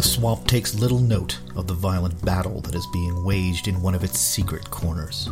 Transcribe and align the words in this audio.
The 0.00 0.08
swamp 0.08 0.46
takes 0.46 0.74
little 0.74 0.98
note 0.98 1.38
of 1.56 1.66
the 1.66 1.74
violent 1.74 2.24
battle 2.24 2.62
that 2.62 2.74
is 2.74 2.86
being 2.86 3.22
waged 3.22 3.68
in 3.68 3.82
one 3.82 3.94
of 3.94 4.02
its 4.02 4.18
secret 4.18 4.70
corners. 4.70 5.30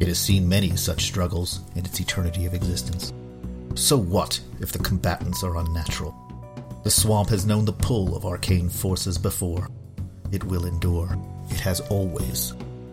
It 0.00 0.08
has 0.08 0.18
seen 0.18 0.48
many 0.48 0.74
such 0.74 1.04
struggles 1.04 1.60
in 1.76 1.84
its 1.84 2.00
eternity 2.00 2.44
of 2.44 2.54
existence. 2.54 3.12
So 3.76 3.96
what 3.96 4.40
if 4.58 4.72
the 4.72 4.80
combatants 4.80 5.44
are 5.44 5.58
unnatural? 5.58 6.12
The 6.82 6.90
swamp 6.90 7.28
has 7.28 7.46
known 7.46 7.64
the 7.64 7.72
pull 7.72 8.16
of 8.16 8.26
arcane 8.26 8.68
forces 8.68 9.16
before. 9.16 9.68
It 10.32 10.42
will 10.42 10.66
endure. 10.66 11.16
It 11.50 11.60
has 11.60 11.78
always 11.82 12.52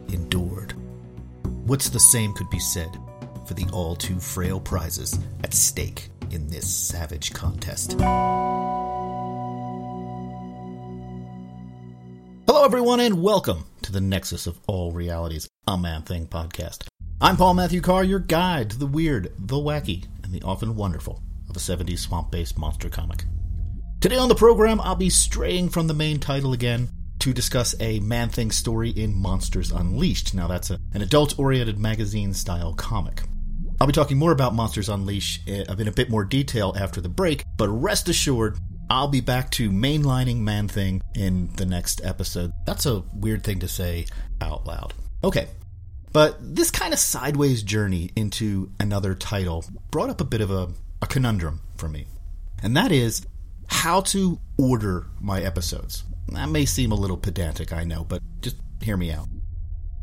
endured. 0.10 0.76
What's 1.66 1.90
the 1.90 2.00
same 2.00 2.32
could 2.34 2.52
be 2.52 2.60
said 2.60 2.96
for 3.48 3.56
the 3.56 3.66
all 3.74 3.96
too 3.96 4.20
frail 4.20 4.60
prizes 4.60 5.18
at 5.44 5.56
stake 5.56 6.10
in 6.30 6.48
this 6.48 6.72
savage 6.72 7.34
contest. 7.34 7.98
Everyone, 12.72 13.02
and 13.02 13.22
welcome 13.22 13.66
to 13.82 13.92
the 13.92 14.00
Nexus 14.00 14.48
of 14.48 14.58
All 14.66 14.94
Realities, 14.94 15.46
a 15.68 15.78
Man 15.78 16.04
Thing 16.04 16.26
podcast. 16.26 16.88
I'm 17.20 17.36
Paul 17.36 17.54
Matthew 17.54 17.82
Carr, 17.82 18.02
your 18.06 18.20
guide 18.20 18.70
to 18.70 18.80
the 18.80 18.86
weird, 18.86 19.34
the 19.38 19.58
wacky, 19.58 20.06
and 20.24 20.32
the 20.32 20.42
often 20.44 20.78
wonderful 20.78 21.22
of 21.50 21.58
a 21.58 21.60
70s 21.60 22.00
swamp 22.00 22.32
based 22.32 22.58
monster 22.58 22.88
comic. 22.88 23.26
Today 24.00 24.16
on 24.16 24.30
the 24.30 24.36
program, 24.36 24.80
I'll 24.80 24.96
be 24.96 25.10
straying 25.10 25.68
from 25.68 25.88
the 25.88 25.94
main 25.94 26.18
title 26.22 26.54
again 26.54 26.88
to 27.20 27.34
discuss 27.34 27.76
a 27.82 28.00
Man 28.00 28.30
Thing 28.30 28.52
story 28.52 28.92
in 28.92 29.14
Monsters 29.14 29.74
Unleashed. 29.74 30.34
Now, 30.34 30.48
that's 30.48 30.70
a, 30.70 30.80
an 30.94 31.02
adult 31.02 31.38
oriented 31.38 31.78
magazine 31.78 32.34
style 32.34 32.74
comic. 32.74 33.24
I'll 33.82 33.88
be 33.88 33.92
talking 33.92 34.18
more 34.18 34.32
about 34.32 34.56
Monsters 34.56 34.88
Unleashed 34.88 35.42
eh, 35.46 35.66
in 35.78 35.90
a 35.90 35.92
bit 35.92 36.10
more 36.10 36.24
detail 36.24 36.74
after 36.80 37.02
the 37.02 37.10
break, 37.10 37.44
but 37.58 37.68
rest 37.68 38.08
assured, 38.08 38.58
I'll 38.92 39.08
be 39.08 39.22
back 39.22 39.52
to 39.52 39.72
mainlining 39.72 40.40
Man 40.40 40.68
Thing 40.68 41.02
in 41.16 41.48
the 41.56 41.66
next 41.66 42.02
episode. 42.04 42.52
That's 42.66 42.86
a 42.86 43.06
weird 43.14 43.42
thing 43.42 43.60
to 43.60 43.70
say 43.70 44.06
out 44.42 44.68
loud. 44.68 44.94
Okay, 45.24 45.48
but 46.12 46.36
this 46.42 46.72
kind 46.72 46.92
of 46.92 47.00
sideways 47.00 47.64
journey 47.64 48.12
into 48.18 48.70
another 48.82 49.16
title 49.16 49.64
brought 49.92 50.10
up 50.10 50.20
a 50.20 50.26
bit 50.26 50.42
of 50.42 50.52
a, 50.52 50.68
a 51.02 51.08
conundrum 51.08 51.62
for 51.78 51.88
me. 51.88 52.06
And 52.62 52.76
that 52.76 52.92
is 52.92 53.26
how 53.68 54.02
to 54.02 54.38
order 54.58 55.08
my 55.22 55.42
episodes. 55.42 56.04
That 56.28 56.50
may 56.50 56.66
seem 56.66 56.92
a 56.92 56.96
little 56.96 57.16
pedantic, 57.16 57.72
I 57.72 57.86
know, 57.86 58.04
but 58.04 58.22
just 58.42 58.58
hear 58.82 58.98
me 58.98 59.14
out. 59.14 59.30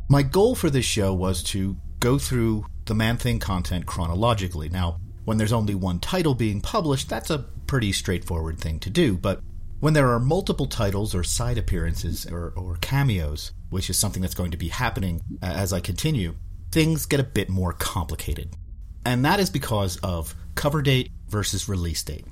My 0.09 0.23
goal 0.23 0.55
for 0.55 0.71
this 0.71 0.87
show 0.87 1.13
was 1.13 1.43
to 1.43 1.77
go 2.01 2.19
through 2.19 2.65
the 2.87 2.95
Man 2.95 3.19
Thing 3.19 3.39
content 3.39 3.85
chronologically. 3.85 4.71
Now, 4.71 4.99
when 5.27 5.37
there's 5.37 5.53
only 5.53 5.75
one 5.75 5.99
title 5.99 6.35
being 6.35 6.63
published, 6.63 7.11
that's 7.11 7.29
a 7.29 7.45
pretty 7.69 7.93
straightforward 7.93 8.59
thing 8.59 8.81
to 8.81 8.91
do, 8.91 9.17
but 9.17 9.41
when 9.79 9.93
there 9.95 10.09
are 10.09 10.19
multiple 10.19 10.67
titles 10.67 11.15
or 11.15 11.23
side 11.23 11.57
appearances 11.57 12.27
or, 12.27 12.53
or 12.57 12.79
cameos, 12.81 13.53
which 13.71 13.89
is 13.89 13.97
something 13.97 14.23
that's 14.23 14.35
going 14.35 14.51
to 14.51 14.57
be 14.57 14.69
happening 14.69 15.21
uh, 15.41 15.47
as 15.47 15.73
I 15.73 15.79
continue, 15.79 16.35
things 16.73 17.07
get 17.07 17.21
a 17.21 17.25
bit 17.25 17.49
more 17.49 17.73
complicated. 17.73 18.55
And 19.05 19.25
that 19.25 19.39
is 19.39 19.51
because 19.51 19.99
of 19.99 20.35
cover 20.57 20.83
date 20.83 21.13
versus 21.29 21.69
release 21.69 22.03
date. 22.03 22.27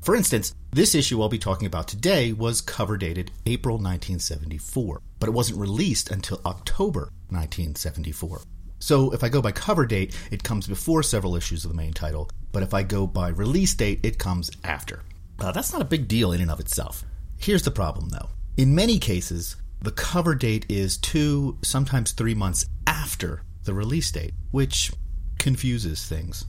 For 0.00 0.16
instance, 0.16 0.54
this 0.72 0.94
issue 0.94 1.20
I'll 1.22 1.28
be 1.28 1.38
talking 1.38 1.66
about 1.66 1.86
today 1.86 2.32
was 2.32 2.60
cover 2.60 2.96
dated 2.96 3.30
April 3.46 3.76
1974, 3.76 5.00
but 5.20 5.28
it 5.28 5.32
wasn't 5.32 5.60
released 5.60 6.10
until 6.10 6.40
October 6.44 7.12
1974. 7.28 8.40
So 8.78 9.10
if 9.10 9.24
I 9.24 9.28
go 9.28 9.42
by 9.42 9.52
cover 9.52 9.86
date, 9.86 10.16
it 10.30 10.42
comes 10.42 10.66
before 10.66 11.02
several 11.02 11.36
issues 11.36 11.64
of 11.64 11.70
the 11.70 11.76
main 11.76 11.92
title, 11.92 12.30
but 12.52 12.62
if 12.62 12.74
I 12.74 12.82
go 12.82 13.06
by 13.06 13.28
release 13.28 13.74
date, 13.74 14.00
it 14.02 14.18
comes 14.18 14.50
after. 14.64 15.02
Uh, 15.38 15.52
that's 15.52 15.72
not 15.72 15.82
a 15.82 15.86
big 15.86 16.08
deal 16.08 16.32
in 16.32 16.40
and 16.40 16.50
of 16.50 16.60
itself. 16.60 17.04
Here's 17.38 17.62
the 17.62 17.70
problem 17.70 18.08
though. 18.08 18.28
In 18.56 18.74
many 18.74 18.98
cases, 18.98 19.56
the 19.80 19.92
cover 19.92 20.34
date 20.34 20.66
is 20.68 20.96
two, 20.96 21.58
sometimes 21.62 22.12
three 22.12 22.34
months 22.34 22.66
after 22.86 23.42
the 23.64 23.74
release 23.74 24.10
date, 24.10 24.32
which 24.50 24.92
confuses 25.38 26.04
things. 26.04 26.44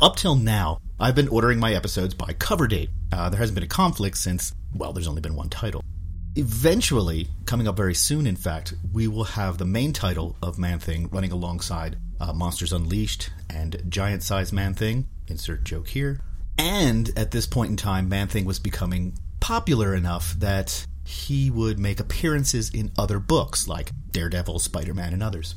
Up 0.00 0.16
till 0.16 0.34
now, 0.34 0.78
I've 1.00 1.14
been 1.14 1.28
ordering 1.28 1.58
my 1.58 1.72
episodes 1.72 2.14
by 2.14 2.34
cover 2.34 2.66
date. 2.66 2.90
Uh, 3.12 3.30
there 3.30 3.38
hasn't 3.38 3.54
been 3.54 3.64
a 3.64 3.68
conflict 3.68 4.18
since, 4.18 4.52
well, 4.74 4.92
there's 4.92 5.08
only 5.08 5.22
been 5.22 5.36
one 5.36 5.48
title. 5.48 5.82
Eventually, 6.36 7.28
coming 7.46 7.68
up 7.68 7.76
very 7.76 7.94
soon, 7.94 8.26
in 8.26 8.34
fact, 8.34 8.74
we 8.92 9.06
will 9.06 9.22
have 9.22 9.56
the 9.56 9.64
main 9.64 9.92
title 9.92 10.36
of 10.42 10.58
Man 10.58 10.80
Thing 10.80 11.08
running 11.10 11.30
alongside 11.30 11.96
uh, 12.20 12.32
Monsters 12.32 12.72
Unleashed 12.72 13.30
and 13.48 13.80
Giant 13.88 14.24
Size 14.24 14.52
Man 14.52 14.74
Thing. 14.74 15.06
Insert 15.28 15.62
joke 15.62 15.86
here. 15.86 16.18
And 16.58 17.16
at 17.16 17.30
this 17.30 17.46
point 17.46 17.70
in 17.70 17.76
time, 17.76 18.08
Man 18.08 18.26
Thing 18.26 18.46
was 18.46 18.58
becoming 18.58 19.16
popular 19.38 19.94
enough 19.94 20.34
that 20.40 20.84
he 21.04 21.50
would 21.50 21.78
make 21.78 22.00
appearances 22.00 22.68
in 22.74 22.90
other 22.98 23.20
books 23.20 23.68
like 23.68 23.92
Daredevil, 24.10 24.58
Spider 24.58 24.92
Man, 24.92 25.12
and 25.12 25.22
others. 25.22 25.54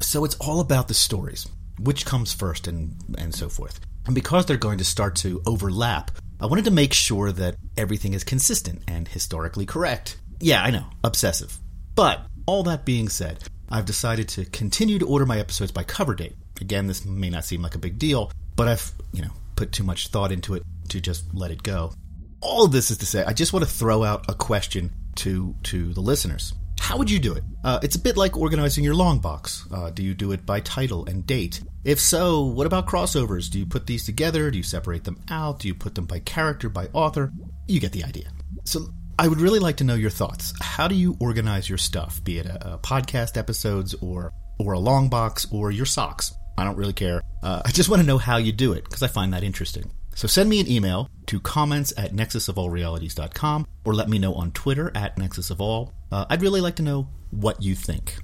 So 0.00 0.24
it's 0.24 0.36
all 0.36 0.60
about 0.60 0.88
the 0.88 0.94
stories, 0.94 1.46
which 1.78 2.06
comes 2.06 2.32
first, 2.32 2.68
and, 2.68 2.94
and 3.18 3.34
so 3.34 3.50
forth. 3.50 3.80
And 4.06 4.14
because 4.14 4.46
they're 4.46 4.56
going 4.56 4.78
to 4.78 4.84
start 4.84 5.14
to 5.16 5.42
overlap, 5.44 6.10
I 6.40 6.46
wanted 6.46 6.64
to 6.64 6.70
make 6.70 6.94
sure 6.94 7.32
that 7.32 7.56
everything 7.76 8.14
is 8.14 8.24
consistent 8.24 8.82
and 8.88 9.06
historically 9.06 9.66
correct. 9.66 10.16
Yeah, 10.40 10.62
I 10.62 10.70
know, 10.70 10.86
obsessive. 11.04 11.58
But 11.94 12.22
all 12.46 12.62
that 12.62 12.86
being 12.86 13.10
said, 13.10 13.44
I've 13.68 13.84
decided 13.84 14.28
to 14.30 14.46
continue 14.46 14.98
to 14.98 15.06
order 15.06 15.26
my 15.26 15.38
episodes 15.38 15.70
by 15.70 15.84
cover 15.84 16.14
date. 16.14 16.34
Again, 16.60 16.86
this 16.86 17.04
may 17.04 17.28
not 17.28 17.44
seem 17.44 17.60
like 17.60 17.74
a 17.74 17.78
big 17.78 17.98
deal, 17.98 18.32
but 18.56 18.68
I've, 18.68 18.90
you 19.12 19.20
know, 19.20 19.32
put 19.54 19.72
too 19.72 19.84
much 19.84 20.08
thought 20.08 20.32
into 20.32 20.54
it 20.54 20.62
to 20.88 21.00
just 21.00 21.24
let 21.34 21.50
it 21.50 21.62
go. 21.62 21.92
All 22.40 22.66
this 22.66 22.90
is 22.90 22.96
to 22.98 23.06
say, 23.06 23.22
I 23.22 23.34
just 23.34 23.52
want 23.52 23.66
to 23.66 23.70
throw 23.70 24.02
out 24.02 24.24
a 24.30 24.34
question 24.34 24.92
to 25.16 25.54
to 25.64 25.92
the 25.92 26.00
listeners. 26.00 26.54
How 26.80 26.96
would 26.96 27.10
you 27.10 27.20
do 27.20 27.34
it? 27.34 27.44
Uh, 27.62 27.78
it's 27.82 27.94
a 27.94 28.00
bit 28.00 28.16
like 28.16 28.36
organizing 28.36 28.82
your 28.82 28.94
long 28.94 29.20
box. 29.20 29.64
Uh, 29.70 29.90
do 29.90 30.02
you 30.02 30.14
do 30.14 30.32
it 30.32 30.44
by 30.44 30.60
title 30.60 31.04
and 31.04 31.24
date? 31.24 31.62
If 31.84 32.00
so, 32.00 32.46
what 32.46 32.66
about 32.66 32.88
crossovers? 32.88 33.48
Do 33.48 33.60
you 33.60 33.66
put 33.66 33.86
these 33.86 34.04
together? 34.04 34.50
Do 34.50 34.56
you 34.56 34.64
separate 34.64 35.04
them 35.04 35.20
out? 35.30 35.60
Do 35.60 35.68
you 35.68 35.74
put 35.74 35.94
them 35.94 36.06
by 36.06 36.18
character, 36.20 36.68
by 36.68 36.86
author? 36.92 37.32
You 37.68 37.78
get 37.78 37.92
the 37.92 38.02
idea. 38.02 38.32
So 38.64 38.88
I 39.18 39.28
would 39.28 39.40
really 39.40 39.60
like 39.60 39.76
to 39.76 39.84
know 39.84 39.94
your 39.94 40.10
thoughts. 40.10 40.52
How 40.60 40.88
do 40.88 40.96
you 40.96 41.16
organize 41.20 41.68
your 41.68 41.78
stuff, 41.78 42.24
be 42.24 42.38
it 42.38 42.46
a, 42.46 42.74
a 42.74 42.78
podcast 42.78 43.36
episodes 43.36 43.94
or 44.00 44.32
or 44.58 44.72
a 44.72 44.78
long 44.78 45.08
box 45.10 45.46
or 45.52 45.70
your 45.70 45.86
socks? 45.86 46.32
I 46.58 46.64
don't 46.64 46.76
really 46.76 46.94
care. 46.94 47.20
Uh, 47.42 47.62
I 47.64 47.70
just 47.70 47.88
want 47.88 48.00
to 48.00 48.06
know 48.06 48.18
how 48.18 48.38
you 48.38 48.52
do 48.52 48.72
it 48.72 48.84
because 48.84 49.02
I 49.02 49.06
find 49.06 49.32
that 49.34 49.44
interesting. 49.44 49.92
So 50.20 50.28
send 50.28 50.50
me 50.50 50.60
an 50.60 50.70
email 50.70 51.08
to 51.28 51.40
comments 51.40 51.94
at 51.96 52.12
nexusofallrealities.com 52.12 53.66
or 53.86 53.94
let 53.94 54.10
me 54.10 54.18
know 54.18 54.34
on 54.34 54.52
Twitter 54.52 54.92
at 54.94 55.16
nexusofall. 55.16 55.92
Uh, 56.12 56.26
I'd 56.28 56.42
really 56.42 56.60
like 56.60 56.76
to 56.76 56.82
know 56.82 57.08
what 57.30 57.62
you 57.62 57.74
think. 57.74 58.16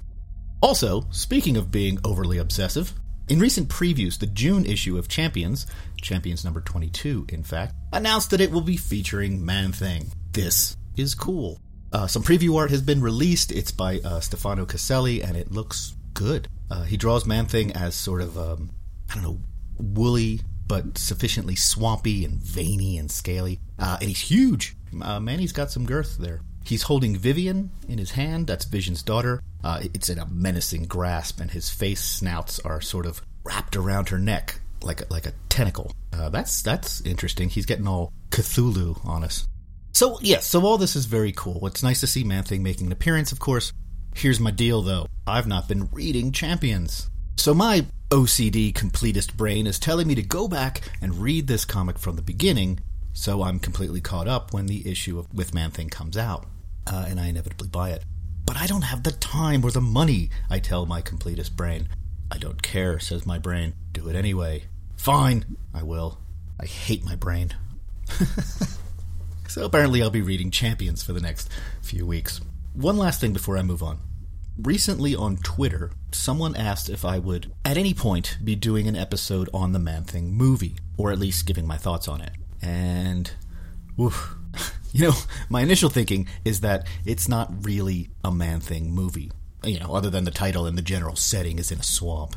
Also, 0.61 1.07
speaking 1.09 1.57
of 1.57 1.71
being 1.71 1.97
overly 2.03 2.37
obsessive, 2.37 2.93
in 3.29 3.39
recent 3.39 3.69
previews, 3.69 4.19
the 4.19 4.27
June 4.27 4.63
issue 4.63 4.95
of 4.95 5.07
Champions, 5.07 5.65
Champions 5.99 6.45
number 6.45 6.61
22, 6.61 7.25
in 7.29 7.41
fact, 7.41 7.73
announced 7.91 8.29
that 8.29 8.41
it 8.41 8.51
will 8.51 8.61
be 8.61 8.77
featuring 8.77 9.43
Man 9.43 9.71
Thing. 9.71 10.11
This 10.33 10.77
is 10.97 11.15
cool. 11.15 11.59
Uh, 11.91 12.05
some 12.05 12.21
preview 12.21 12.59
art 12.59 12.69
has 12.69 12.83
been 12.83 13.01
released. 13.01 13.51
It's 13.51 13.71
by 13.71 14.01
uh, 14.01 14.19
Stefano 14.19 14.67
Caselli, 14.67 15.23
and 15.23 15.35
it 15.35 15.51
looks 15.51 15.95
good. 16.13 16.47
Uh, 16.69 16.83
he 16.83 16.95
draws 16.95 17.25
Man 17.25 17.47
Thing 17.47 17.71
as 17.71 17.95
sort 17.95 18.21
of, 18.21 18.37
um, 18.37 18.69
I 19.09 19.15
don't 19.15 19.23
know, 19.23 19.39
woolly, 19.79 20.41
but 20.67 20.97
sufficiently 20.97 21.55
swampy 21.55 22.25
and 22.25 22.39
veiny 22.39 22.97
and 22.97 23.09
scaly. 23.09 23.59
Uh, 23.79 23.97
and 23.99 24.09
he's 24.09 24.19
huge. 24.19 24.75
Uh, 25.01 25.19
man, 25.19 25.39
he's 25.39 25.51
got 25.53 25.71
some 25.71 25.85
girth 25.85 26.17
there. 26.17 26.41
He's 26.63 26.83
holding 26.83 27.15
Vivian 27.15 27.71
in 27.87 27.97
his 27.97 28.11
hand. 28.11 28.47
That's 28.47 28.65
Vision's 28.65 29.01
daughter. 29.01 29.41
Uh, 29.63 29.81
it's 29.93 30.09
in 30.09 30.19
a 30.19 30.25
menacing 30.25 30.85
grasp, 30.85 31.39
and 31.39 31.51
his 31.51 31.69
face 31.69 32.03
snouts 32.03 32.59
are 32.59 32.81
sort 32.81 33.05
of 33.05 33.21
wrapped 33.43 33.77
around 33.77 34.09
her 34.09 34.19
neck 34.19 34.59
like 34.83 35.01
a, 35.01 35.05
like 35.09 35.25
a 35.25 35.33
tentacle. 35.49 35.93
Uh, 36.11 36.29
that's 36.29 36.61
that's 36.61 37.01
interesting. 37.01 37.49
He's 37.49 37.65
getting 37.65 37.87
all 37.87 38.11
Cthulhu 38.31 39.05
on 39.05 39.23
us. 39.23 39.47
So 39.93 40.19
yes, 40.21 40.45
so 40.45 40.63
all 40.65 40.77
this 40.77 40.95
is 40.95 41.05
very 41.05 41.31
cool. 41.31 41.65
It's 41.67 41.83
nice 41.83 42.01
to 42.01 42.07
see 42.07 42.23
Man 42.23 42.43
Thing 42.43 42.63
making 42.63 42.87
an 42.87 42.91
appearance, 42.91 43.31
of 43.31 43.39
course. 43.39 43.71
Here's 44.13 44.39
my 44.39 44.51
deal, 44.51 44.81
though. 44.81 45.07
I've 45.25 45.47
not 45.47 45.67
been 45.67 45.89
reading 45.91 46.31
Champions. 46.31 47.09
So 47.37 47.53
my 47.53 47.85
OCD 48.09 48.73
completist 48.73 49.37
brain 49.37 49.67
is 49.67 49.77
telling 49.77 50.07
me 50.07 50.15
to 50.15 50.23
go 50.23 50.47
back 50.47 50.81
and 51.01 51.21
read 51.21 51.45
this 51.45 51.65
comic 51.65 51.99
from 51.99 52.15
the 52.15 52.21
beginning, 52.23 52.79
so 53.13 53.43
I'm 53.43 53.59
completely 53.59 54.01
caught 54.01 54.27
up 54.27 54.53
when 54.53 54.65
the 54.65 54.89
issue 54.89 55.19
of 55.19 55.31
with 55.33 55.53
Man 55.53 55.69
Thing 55.69 55.87
comes 55.87 56.17
out, 56.17 56.47
uh, 56.87 57.05
and 57.07 57.19
I 57.19 57.27
inevitably 57.27 57.67
buy 57.67 57.91
it. 57.91 58.03
But 58.43 58.57
I 58.57 58.65
don't 58.65 58.81
have 58.81 59.03
the 59.03 59.11
time 59.11 59.63
or 59.63 59.69
the 59.69 59.79
money, 59.81 60.31
I 60.49 60.59
tell 60.59 60.87
my 60.87 61.01
completist 61.01 61.55
brain. 61.55 61.87
I 62.31 62.39
don't 62.39 62.61
care, 62.61 62.99
says 62.99 63.25
my 63.25 63.37
brain. 63.37 63.75
Do 63.93 64.09
it 64.09 64.15
anyway. 64.15 64.63
Fine, 64.95 65.57
I 65.73 65.83
will. 65.83 66.17
I 66.59 66.65
hate 66.65 67.05
my 67.05 67.15
brain. 67.15 67.53
so 69.47 69.63
apparently 69.63 70.01
I'll 70.01 70.09
be 70.09 70.21
reading 70.21 70.49
Champions 70.49 71.03
for 71.03 71.13
the 71.13 71.21
next 71.21 71.49
few 71.81 72.05
weeks. 72.05 72.41
One 72.73 72.97
last 72.97 73.21
thing 73.21 73.31
before 73.31 73.57
I 73.57 73.61
move 73.61 73.83
on. 73.83 73.99
Recently 74.59 75.15
on 75.15 75.37
Twitter, 75.37 75.91
someone 76.11 76.55
asked 76.55 76.89
if 76.89 77.05
I 77.05 77.19
would, 77.19 77.53
at 77.63 77.77
any 77.77 77.93
point, 77.93 78.37
be 78.43 78.55
doing 78.55 78.87
an 78.87 78.95
episode 78.95 79.49
on 79.53 79.71
the 79.71 79.79
Man 79.79 80.03
Thing 80.03 80.33
movie, 80.33 80.77
or 80.97 81.11
at 81.11 81.19
least 81.19 81.45
giving 81.45 81.67
my 81.67 81.77
thoughts 81.77 82.07
on 82.07 82.21
it. 82.21 82.31
And, 82.61 83.31
oof, 83.99 84.35
You 84.97 85.09
know, 85.09 85.13
my 85.49 85.61
initial 85.61 85.89
thinking 85.89 86.27
is 86.45 86.61
that 86.61 86.87
it's 87.05 87.27
not 87.27 87.65
really 87.65 88.09
a 88.23 88.31
Man 88.31 88.59
Thing 88.59 88.91
movie. 88.91 89.31
You 89.63 89.79
know, 89.79 89.93
other 89.93 90.09
than 90.09 90.23
the 90.23 90.31
title 90.31 90.65
and 90.65 90.77
the 90.77 90.81
general 90.81 91.15
setting 91.15 91.59
is 91.59 91.71
in 91.71 91.79
a 91.79 91.83
swamp. 91.83 92.35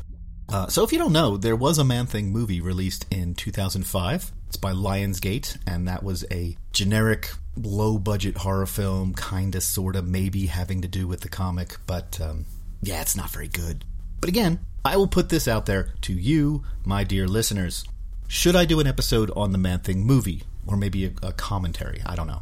Uh, 0.49 0.67
so 0.67 0.83
if 0.83 0.91
you 0.91 0.99
don't 0.99 1.13
know, 1.13 1.37
there 1.37 1.55
was 1.55 1.77
a 1.77 1.83
Man 1.83 2.05
Thing 2.05 2.31
movie 2.31 2.59
released 2.61 3.05
in 3.09 3.35
2005. 3.35 4.31
It's 4.51 4.57
by 4.57 4.73
Lionsgate, 4.73 5.59
and 5.65 5.87
that 5.87 6.03
was 6.03 6.25
a 6.29 6.57
generic, 6.73 7.29
low 7.55 7.97
budget 7.97 8.39
horror 8.39 8.65
film, 8.65 9.13
kinda, 9.13 9.61
sorta, 9.61 10.01
maybe 10.01 10.47
having 10.47 10.81
to 10.81 10.89
do 10.89 11.07
with 11.07 11.21
the 11.21 11.29
comic, 11.29 11.77
but 11.87 12.19
um, 12.19 12.45
yeah, 12.81 12.99
it's 12.99 13.15
not 13.15 13.29
very 13.29 13.47
good. 13.47 13.85
But 14.19 14.27
again, 14.27 14.59
I 14.83 14.97
will 14.97 15.07
put 15.07 15.29
this 15.29 15.47
out 15.47 15.67
there 15.67 15.93
to 16.01 16.11
you, 16.11 16.65
my 16.83 17.05
dear 17.05 17.29
listeners. 17.29 17.85
Should 18.27 18.57
I 18.57 18.65
do 18.65 18.81
an 18.81 18.87
episode 18.87 19.31
on 19.37 19.53
the 19.53 19.57
Man 19.57 19.79
Thing 19.79 20.05
movie? 20.05 20.43
Or 20.67 20.75
maybe 20.75 21.05
a, 21.05 21.11
a 21.27 21.31
commentary? 21.31 22.01
I 22.05 22.17
don't 22.17 22.27
know. 22.27 22.41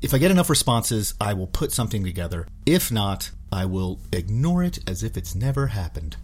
If 0.00 0.14
I 0.14 0.18
get 0.18 0.30
enough 0.30 0.48
responses, 0.48 1.12
I 1.20 1.34
will 1.34 1.46
put 1.46 1.72
something 1.72 2.02
together. 2.02 2.46
If 2.64 2.90
not, 2.90 3.32
I 3.52 3.66
will 3.66 4.00
ignore 4.14 4.64
it 4.64 4.78
as 4.88 5.02
if 5.02 5.14
it's 5.14 5.34
never 5.34 5.66
happened. 5.66 6.16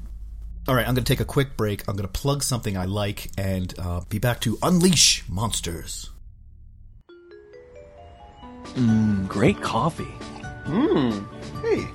All 0.69 0.75
right, 0.75 0.87
I'm 0.87 0.95
going 0.95 1.05
to 1.05 1.13
take 1.13 1.21
a 1.21 1.25
quick 1.25 1.57
break. 1.57 1.89
I'm 1.89 1.95
going 1.95 2.09
to 2.09 2.13
plug 2.13 2.43
something 2.43 2.77
I 2.77 2.87
like 2.87 3.31
and 3.39 3.73
uh, 3.79 4.01
be 4.09 4.19
back 4.19 4.41
to 4.41 4.59
Unleash 4.63 5.23
Monsters. 5.29 6.11
Mmm, 8.75 9.29
great 9.29 9.61
coffee. 9.61 10.13
Mmm. 10.65 11.25
Hey. 11.63 11.87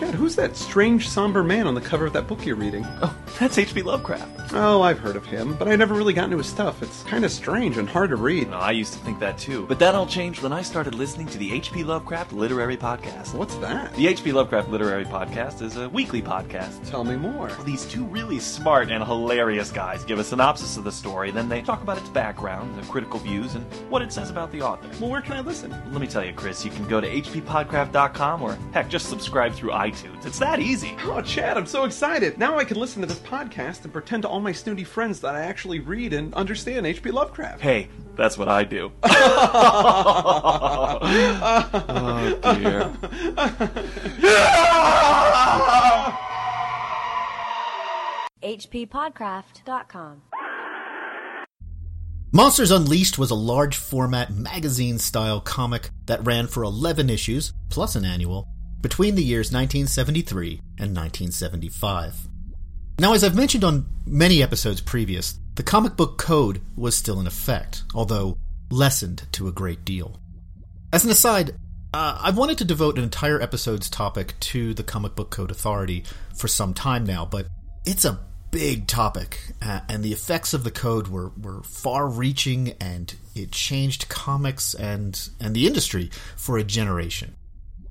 Chad, 0.00 0.14
who's 0.14 0.34
that 0.36 0.56
strange, 0.56 1.08
somber 1.08 1.44
man 1.44 1.66
on 1.66 1.74
the 1.74 1.80
cover 1.80 2.06
of 2.06 2.14
that 2.14 2.26
book 2.26 2.46
you're 2.46 2.56
reading? 2.56 2.86
Oh, 3.02 3.14
that's 3.38 3.56
H.P. 3.58 3.82
Lovecraft. 3.82 4.52
Oh, 4.52 4.82
I've 4.82 4.98
heard 4.98 5.16
of 5.16 5.24
him, 5.24 5.54
but 5.54 5.68
I 5.68 5.76
never 5.76 5.94
really 5.94 6.12
got 6.12 6.24
into 6.24 6.38
his 6.38 6.46
stuff. 6.48 6.82
It's 6.82 7.02
kind 7.04 7.24
of 7.24 7.30
strange 7.30 7.78
and 7.78 7.88
hard 7.88 8.10
to 8.10 8.16
read. 8.16 8.50
No, 8.50 8.56
I 8.58 8.72
used 8.72 8.92
to 8.94 8.98
think 9.00 9.18
that 9.20 9.38
too. 9.38 9.64
But 9.66 9.78
that 9.78 9.94
all 9.94 10.06
changed 10.06 10.42
when 10.42 10.52
I 10.52 10.60
started 10.62 10.94
listening 10.94 11.26
to 11.28 11.38
the 11.38 11.52
H.P. 11.52 11.84
Lovecraft 11.84 12.32
Literary 12.32 12.76
Podcast. 12.76 13.32
What's 13.34 13.54
that? 13.56 13.94
The 13.94 14.08
H.P. 14.08 14.32
Lovecraft 14.32 14.68
Literary 14.68 15.04
Podcast 15.04 15.62
is 15.62 15.76
a 15.76 15.88
weekly 15.88 16.20
podcast. 16.20 16.88
Tell 16.90 17.04
me 17.04 17.16
more. 17.16 17.46
Well, 17.46 17.62
These 17.64 17.86
two 17.86 18.04
really 18.04 18.40
smart 18.40 18.90
and 18.90 19.04
hilarious 19.04 19.70
guys 19.70 20.04
give 20.04 20.18
a 20.18 20.24
synopsis 20.24 20.76
of 20.76 20.84
the 20.84 20.92
story, 20.92 21.30
then 21.30 21.48
they 21.48 21.62
talk 21.62 21.82
about 21.82 21.98
its 21.98 22.08
background, 22.08 22.76
the 22.76 22.86
critical 22.88 23.20
views, 23.20 23.54
and 23.54 23.64
what 23.88 24.02
it 24.02 24.12
says 24.12 24.30
about 24.30 24.50
the 24.50 24.60
author. 24.62 24.88
Well, 25.00 25.10
where 25.10 25.22
can 25.22 25.34
I 25.34 25.40
listen? 25.40 25.70
Let 25.92 26.00
me 26.00 26.06
tell 26.08 26.24
you, 26.24 26.32
Chris, 26.32 26.64
you 26.64 26.70
can 26.70 26.86
go 26.88 27.00
to 27.00 27.08
hppodcraft.com 27.08 28.42
or 28.42 28.58
heck, 28.72 28.88
just 28.88 29.08
subscribe 29.08 29.52
through 29.54 29.70
iTunes. 29.70 30.26
It's 30.26 30.38
that 30.40 30.58
easy. 30.58 30.96
Oh, 31.04 31.20
Chad, 31.22 31.56
I'm 31.56 31.66
so 31.66 31.84
excited. 31.84 32.36
Now 32.36 32.58
I 32.58 32.64
can 32.64 32.76
listen 32.78 33.00
to 33.02 33.06
this 33.06 33.19
podcast 33.20 33.84
and 33.84 33.92
pretend 33.92 34.22
to 34.22 34.28
all 34.28 34.40
my 34.40 34.52
snooty 34.52 34.84
friends 34.84 35.20
that 35.20 35.34
I 35.34 35.42
actually 35.42 35.80
read 35.80 36.12
and 36.12 36.34
understand 36.34 36.86
H.P. 36.86 37.10
Lovecraft. 37.10 37.60
Hey, 37.60 37.88
that's 38.16 38.36
what 38.36 38.48
I 38.48 38.64
do. 38.64 38.92
oh 39.02 40.98
dear. 42.42 42.92
hppodcraft.com. 48.42 50.22
Monsters 52.32 52.70
Unleashed 52.70 53.18
was 53.18 53.32
a 53.32 53.34
large 53.34 53.76
format 53.76 54.32
magazine 54.32 54.98
style 54.98 55.40
comic 55.40 55.90
that 56.06 56.24
ran 56.24 56.46
for 56.46 56.62
11 56.62 57.10
issues, 57.10 57.52
plus 57.70 57.96
an 57.96 58.04
annual, 58.04 58.46
between 58.80 59.16
the 59.16 59.24
years 59.24 59.52
1973 59.52 60.60
and 60.78 60.96
1975. 60.96 62.14
Now, 62.98 63.14
as 63.14 63.24
I've 63.24 63.36
mentioned 63.36 63.64
on 63.64 63.86
many 64.06 64.42
episodes 64.42 64.80
previous, 64.80 65.38
the 65.54 65.62
comic 65.62 65.96
book 65.96 66.18
code 66.18 66.60
was 66.76 66.94
still 66.94 67.20
in 67.20 67.26
effect, 67.26 67.82
although 67.94 68.36
lessened 68.70 69.26
to 69.32 69.48
a 69.48 69.52
great 69.52 69.84
deal. 69.84 70.18
As 70.92 71.04
an 71.04 71.10
aside, 71.10 71.54
uh, 71.92 72.18
I've 72.20 72.36
wanted 72.36 72.58
to 72.58 72.64
devote 72.64 72.98
an 72.98 73.04
entire 73.04 73.40
episode's 73.40 73.90
topic 73.90 74.38
to 74.40 74.74
the 74.74 74.82
Comic 74.84 75.16
Book 75.16 75.30
Code 75.30 75.50
Authority 75.50 76.04
for 76.34 76.46
some 76.46 76.74
time 76.74 77.04
now, 77.04 77.24
but 77.24 77.46
it's 77.84 78.04
a 78.04 78.20
big 78.50 78.86
topic, 78.86 79.40
uh, 79.62 79.80
and 79.88 80.02
the 80.02 80.12
effects 80.12 80.54
of 80.54 80.64
the 80.64 80.70
code 80.70 81.08
were, 81.08 81.30
were 81.40 81.62
far 81.62 82.08
reaching, 82.08 82.74
and 82.80 83.14
it 83.34 83.52
changed 83.52 84.08
comics 84.08 84.74
and, 84.74 85.30
and 85.40 85.54
the 85.54 85.66
industry 85.66 86.10
for 86.36 86.58
a 86.58 86.64
generation. 86.64 87.34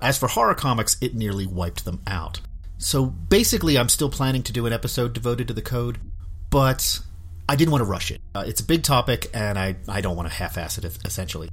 As 0.00 0.18
for 0.18 0.28
horror 0.28 0.54
comics, 0.54 0.96
it 1.00 1.14
nearly 1.14 1.46
wiped 1.46 1.84
them 1.84 2.00
out. 2.06 2.40
So 2.80 3.04
basically, 3.04 3.76
I'm 3.76 3.90
still 3.90 4.08
planning 4.08 4.42
to 4.44 4.52
do 4.54 4.64
an 4.64 4.72
episode 4.72 5.12
devoted 5.12 5.48
to 5.48 5.54
the 5.54 5.60
code, 5.60 5.98
but 6.48 7.00
I 7.46 7.54
didn't 7.54 7.72
want 7.72 7.82
to 7.82 7.90
rush 7.90 8.10
it. 8.10 8.22
Uh, 8.34 8.44
it's 8.46 8.62
a 8.62 8.64
big 8.64 8.82
topic, 8.82 9.28
and 9.34 9.58
I, 9.58 9.76
I 9.86 10.00
don't 10.00 10.16
want 10.16 10.28
to 10.30 10.34
half 10.34 10.56
ass 10.56 10.78
it, 10.78 10.84
essentially. 11.04 11.50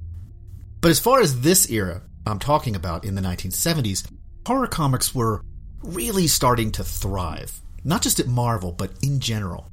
But 0.80 0.90
as 0.90 1.00
far 1.00 1.20
as 1.20 1.42
this 1.42 1.70
era 1.70 2.02
I'm 2.26 2.40
talking 2.40 2.78
about 2.78 3.04
in 3.04 3.16
the 3.16 3.22
1970s, 3.22 4.10
horror 4.46 4.68
comics 4.68 5.14
were 5.14 5.42
really 5.84 6.28
starting 6.28 6.72
to 6.74 6.84
thrive. 6.86 7.60
Not 7.84 8.04
just 8.04 8.22
at 8.22 8.28
Marvel, 8.28 8.72
but 8.72 8.92
in 9.04 9.20
general. 9.20 9.70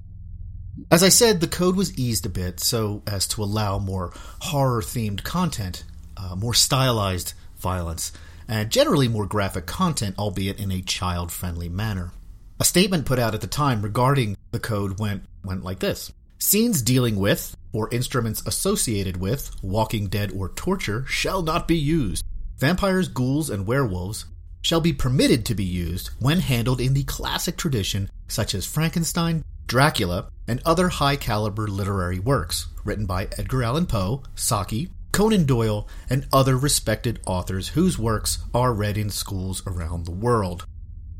As 0.90 1.04
I 1.04 1.08
said, 1.08 1.40
the 1.40 1.46
code 1.46 1.76
was 1.76 1.96
eased 1.96 2.26
a 2.26 2.30
bit 2.30 2.58
so 2.58 3.02
as 3.06 3.28
to 3.28 3.44
allow 3.44 3.78
more 3.78 4.12
horror 4.40 4.82
themed 4.82 5.22
content, 5.22 5.84
uh, 6.16 6.34
more 6.34 6.54
stylized 6.54 7.34
violence, 7.58 8.10
and 8.48 8.70
generally 8.70 9.08
more 9.08 9.26
graphic 9.26 9.66
content, 9.66 10.16
albeit 10.18 10.58
in 10.58 10.70
a 10.70 10.82
child 10.82 11.32
friendly 11.32 11.68
manner. 11.68 12.12
A 12.60 12.64
statement 12.64 13.06
put 13.06 13.18
out 13.18 13.34
at 13.34 13.40
the 13.40 13.46
time 13.46 13.82
regarding 13.82 14.36
the 14.52 14.60
code 14.60 14.98
went, 14.98 15.24
went 15.44 15.64
like 15.64 15.80
this 15.80 16.12
Scenes 16.38 16.82
dealing 16.82 17.16
with, 17.16 17.56
or 17.72 17.88
instruments 17.92 18.42
associated 18.46 19.16
with, 19.16 19.50
walking 19.62 20.08
dead 20.08 20.32
or 20.36 20.50
torture 20.50 21.04
shall 21.06 21.42
not 21.42 21.66
be 21.66 21.76
used. 21.76 22.24
Vampires, 22.58 23.08
ghouls, 23.08 23.50
and 23.50 23.66
werewolves 23.66 24.26
shall 24.60 24.80
be 24.80 24.92
permitted 24.92 25.44
to 25.44 25.54
be 25.54 25.64
used 25.64 26.10
when 26.18 26.40
handled 26.40 26.80
in 26.80 26.94
the 26.94 27.04
classic 27.04 27.56
tradition, 27.56 28.10
such 28.28 28.54
as 28.54 28.66
Frankenstein, 28.66 29.44
Dracula, 29.66 30.28
and 30.46 30.60
other 30.64 30.88
high 30.88 31.16
caliber 31.16 31.66
literary 31.66 32.18
works 32.18 32.66
written 32.84 33.06
by 33.06 33.28
Edgar 33.38 33.62
Allan 33.62 33.86
Poe, 33.86 34.22
Saki, 34.34 34.90
Conan 35.14 35.46
Doyle, 35.46 35.86
and 36.10 36.26
other 36.32 36.58
respected 36.58 37.20
authors 37.24 37.68
whose 37.68 37.96
works 37.96 38.38
are 38.52 38.74
read 38.74 38.98
in 38.98 39.10
schools 39.10 39.62
around 39.64 40.04
the 40.04 40.10
world. 40.10 40.66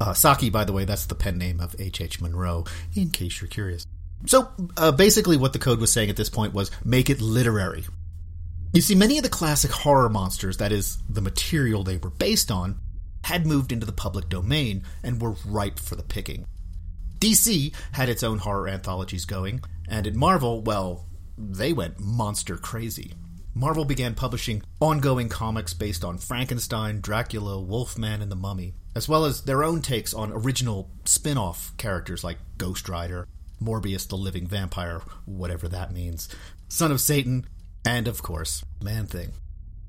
Uh, 0.01 0.13
Saki, 0.13 0.51
by 0.51 0.65
the 0.65 0.73
way, 0.73 0.85
that's 0.85 1.07
the 1.07 1.15
pen 1.15 1.39
name 1.39 1.61
of 1.61 1.77
H.H. 1.79 2.01
H. 2.01 2.21
Munro, 2.21 2.65
in 2.97 3.11
case 3.11 3.41
you're 3.41 3.47
curious. 3.47 3.87
So, 4.27 4.49
uh, 4.77 4.91
basically, 4.91 5.37
what 5.37 5.53
the 5.53 5.61
code 5.61 5.79
was 5.79 5.93
saying 5.93 6.11
at 6.11 6.17
this 6.17 6.29
point 6.29 6.53
was 6.53 6.73
make 6.85 7.09
it 7.09 7.21
literary. 7.21 7.85
You 8.73 8.81
see, 8.81 8.97
many 8.97 9.17
of 9.17 9.23
the 9.23 9.29
classic 9.29 9.71
horror 9.71 10.09
monsters, 10.09 10.57
that 10.57 10.73
is, 10.73 10.99
the 11.09 11.21
material 11.21 11.85
they 11.85 11.99
were 11.99 12.11
based 12.11 12.51
on, 12.51 12.81
had 13.23 13.47
moved 13.47 13.71
into 13.71 13.87
the 13.87 13.93
public 13.93 14.29
domain 14.29 14.83
and 15.05 15.23
were 15.23 15.37
ripe 15.47 15.79
for 15.79 15.95
the 15.95 16.03
picking. 16.03 16.47
DC 17.21 17.73
had 17.93 18.09
its 18.09 18.25
own 18.25 18.39
horror 18.39 18.67
anthologies 18.67 19.25
going, 19.25 19.63
and 19.89 20.09
at 20.09 20.17
Marvel, 20.17 20.63
well, 20.63 21.07
they 21.39 21.73
went 21.73 22.01
monster 22.01 22.57
crazy. 22.57 23.13
Marvel 23.57 23.85
began 23.85 24.17
publishing 24.17 24.63
ongoing 24.81 25.29
comics 25.29 25.75
based 25.75 26.05
on 26.05 26.19
Frankenstein, 26.19 27.01
Dracula, 27.01 27.61
Wolfman, 27.61 28.21
and 28.21 28.31
the 28.31 28.37
Mummy, 28.37 28.75
as 28.97 29.09
well 29.09 29.25
as 29.25 29.43
their 29.43 29.63
own 29.63 29.81
takes 29.81 30.13
on 30.13 30.33
original 30.33 30.91
spin 31.05 31.39
off 31.39 31.73
characters 31.77 32.25
like 32.25 32.39
Ghost 32.59 32.89
Rider, 32.89 33.29
Morbius 33.63 34.09
the 34.09 34.17
Living 34.17 34.49
Vampire, 34.49 35.03
whatever 35.25 35.69
that 35.69 35.93
means, 35.93 36.29
Son 36.69 36.91
of 36.91 37.01
Satan, 37.01 37.47
and 37.85 38.09
of 38.09 38.25
course, 38.25 38.65
Man 38.83 39.07
Thing. 39.07 39.33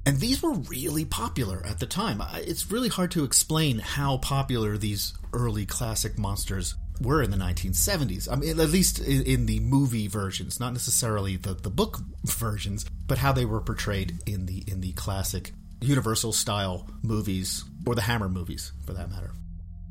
And 0.06 0.20
these 0.20 0.44
were 0.44 0.54
really 0.54 1.04
popular 1.04 1.66
at 1.66 1.80
the 1.80 1.88
time. 1.88 2.22
It's 2.36 2.70
really 2.70 2.90
hard 2.90 3.10
to 3.12 3.24
explain 3.24 3.80
how 3.80 4.18
popular 4.18 4.78
these 4.78 5.16
early 5.34 5.66
classic 5.66 6.20
monsters 6.20 6.76
were 7.02 7.24
in 7.24 7.32
the 7.32 7.38
1970s. 7.38 8.32
I 8.32 8.36
mean, 8.36 8.60
at 8.60 8.70
least 8.70 9.00
in, 9.00 9.24
in 9.24 9.46
the 9.48 9.60
movie 9.60 10.08
versions, 10.08 10.60
not 10.60 10.74
necessarily 10.74 11.38
the, 11.38 11.56
the 11.56 11.72
book 11.72 12.00
versions, 12.24 12.86
but 13.08 13.18
how 13.18 13.32
they 13.32 13.46
were 13.46 13.62
portrayed 13.62 14.20
in 14.26 14.46
the 14.46 14.64
in 14.68 14.82
the 14.82 14.94
classic 14.94 15.54
Universal 15.82 16.34
style 16.34 16.88
movies 17.04 17.64
or 17.86 17.96
the 17.96 18.02
Hammer 18.02 18.30
movies, 18.30 18.72
for 18.86 18.94
that 18.94 19.10
matter. 19.10 19.32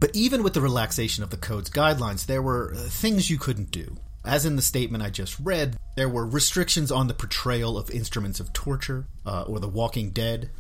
But 0.01 0.11
even 0.15 0.43
with 0.43 0.55
the 0.55 0.61
relaxation 0.61 1.23
of 1.23 1.31
the 1.31 1.37
code's 1.37 1.71
guidelines, 1.71 2.27
there 2.27 2.43
were 2.43 2.75
uh, 2.75 2.79
things 2.79 3.31
you 3.31 3.39
couldn't 3.39 3.71
do. 3.71 3.97
As 4.25 4.47
in 4.47 4.57
the 4.57 4.63
statement 4.63 5.05
I 5.05 5.11
just 5.11 5.39
read, 5.39 5.77
there 5.97 6.09
were 6.09 6.27
restrictions 6.27 6.91
on 6.91 7.09
the 7.09 7.15
portrayal 7.15 7.79
of 7.79 7.91
instruments 7.91 8.41
of 8.41 8.53
torture 8.53 9.07
uh, 9.25 9.43
or 9.43 9.61
the 9.61 9.69
walking 9.69 10.11
dead. 10.11 10.51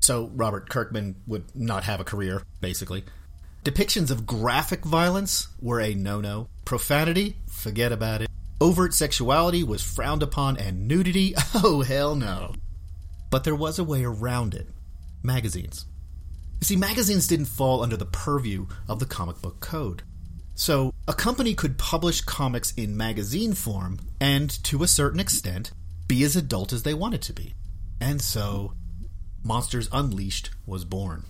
So 0.00 0.30
Robert 0.34 0.68
Kirkman 0.68 1.16
would 1.26 1.44
not 1.54 1.84
have 1.84 2.00
a 2.00 2.04
career, 2.04 2.42
basically. 2.60 3.04
Depictions 3.64 4.10
of 4.10 4.26
graphic 4.26 4.84
violence 4.84 5.48
were 5.62 5.80
a 5.80 5.94
no 5.94 6.20
no. 6.20 6.48
Profanity, 6.64 7.36
forget 7.48 7.92
about 7.92 8.20
it. 8.20 8.28
Overt 8.60 8.94
sexuality 8.94 9.62
was 9.62 9.82
frowned 9.82 10.22
upon, 10.22 10.56
and 10.56 10.86
nudity, 10.86 11.34
oh 11.54 11.82
hell 11.82 12.14
no. 12.14 12.54
But 13.30 13.44
there 13.44 13.54
was 13.54 13.78
a 13.78 13.84
way 13.84 14.04
around 14.04 14.54
it 14.54 14.68
magazines. 15.22 15.86
You 16.60 16.66
see, 16.66 16.76
magazines 16.76 17.26
didn't 17.26 17.46
fall 17.46 17.82
under 17.82 17.96
the 17.96 18.06
purview 18.06 18.66
of 18.88 18.98
the 18.98 19.06
comic 19.06 19.40
book 19.42 19.60
code. 19.60 20.02
So, 20.54 20.94
a 21.08 21.12
company 21.12 21.54
could 21.54 21.78
publish 21.78 22.20
comics 22.20 22.72
in 22.76 22.96
magazine 22.96 23.54
form 23.54 23.98
and, 24.20 24.50
to 24.64 24.82
a 24.84 24.88
certain 24.88 25.18
extent, 25.18 25.72
be 26.06 26.22
as 26.22 26.36
adult 26.36 26.72
as 26.72 26.84
they 26.84 26.94
wanted 26.94 27.22
to 27.22 27.32
be. 27.32 27.54
And 28.00 28.22
so, 28.22 28.74
Monsters 29.42 29.88
Unleashed 29.90 30.50
was 30.64 30.84
born. 30.84 31.24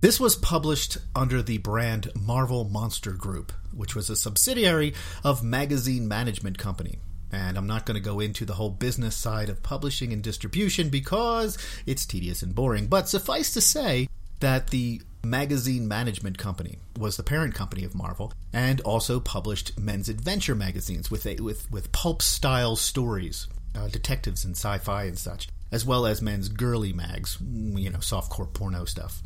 This 0.00 0.20
was 0.20 0.36
published 0.36 0.98
under 1.16 1.42
the 1.42 1.58
brand 1.58 2.12
Marvel 2.14 2.62
Monster 2.62 3.10
Group, 3.10 3.52
which 3.74 3.96
was 3.96 4.08
a 4.08 4.14
subsidiary 4.14 4.94
of 5.24 5.42
Magazine 5.42 6.06
Management 6.06 6.56
Company. 6.56 7.00
And 7.32 7.58
I'm 7.58 7.66
not 7.66 7.84
going 7.84 7.96
to 7.96 8.00
go 8.00 8.20
into 8.20 8.44
the 8.44 8.54
whole 8.54 8.70
business 8.70 9.16
side 9.16 9.48
of 9.48 9.64
publishing 9.64 10.12
and 10.12 10.22
distribution 10.22 10.88
because 10.88 11.58
it's 11.84 12.06
tedious 12.06 12.42
and 12.42 12.54
boring. 12.54 12.86
But 12.86 13.08
suffice 13.08 13.52
to 13.54 13.60
say 13.60 14.08
that 14.38 14.68
the 14.68 15.02
Magazine 15.24 15.88
Management 15.88 16.38
Company 16.38 16.78
was 16.96 17.16
the 17.16 17.24
parent 17.24 17.56
company 17.56 17.82
of 17.82 17.96
Marvel 17.96 18.32
and 18.52 18.80
also 18.82 19.18
published 19.18 19.76
men's 19.80 20.08
adventure 20.08 20.54
magazines 20.54 21.10
with 21.10 21.26
a, 21.26 21.42
with 21.42 21.68
with 21.72 21.90
pulp 21.90 22.22
style 22.22 22.76
stories, 22.76 23.48
uh, 23.74 23.88
detectives 23.88 24.44
and 24.44 24.54
sci-fi 24.54 25.04
and 25.04 25.18
such, 25.18 25.48
as 25.72 25.84
well 25.84 26.06
as 26.06 26.22
men's 26.22 26.48
girly 26.48 26.92
mags, 26.92 27.36
you 27.40 27.90
know, 27.90 27.98
softcore 27.98 28.52
porno 28.54 28.84
stuff. 28.84 29.24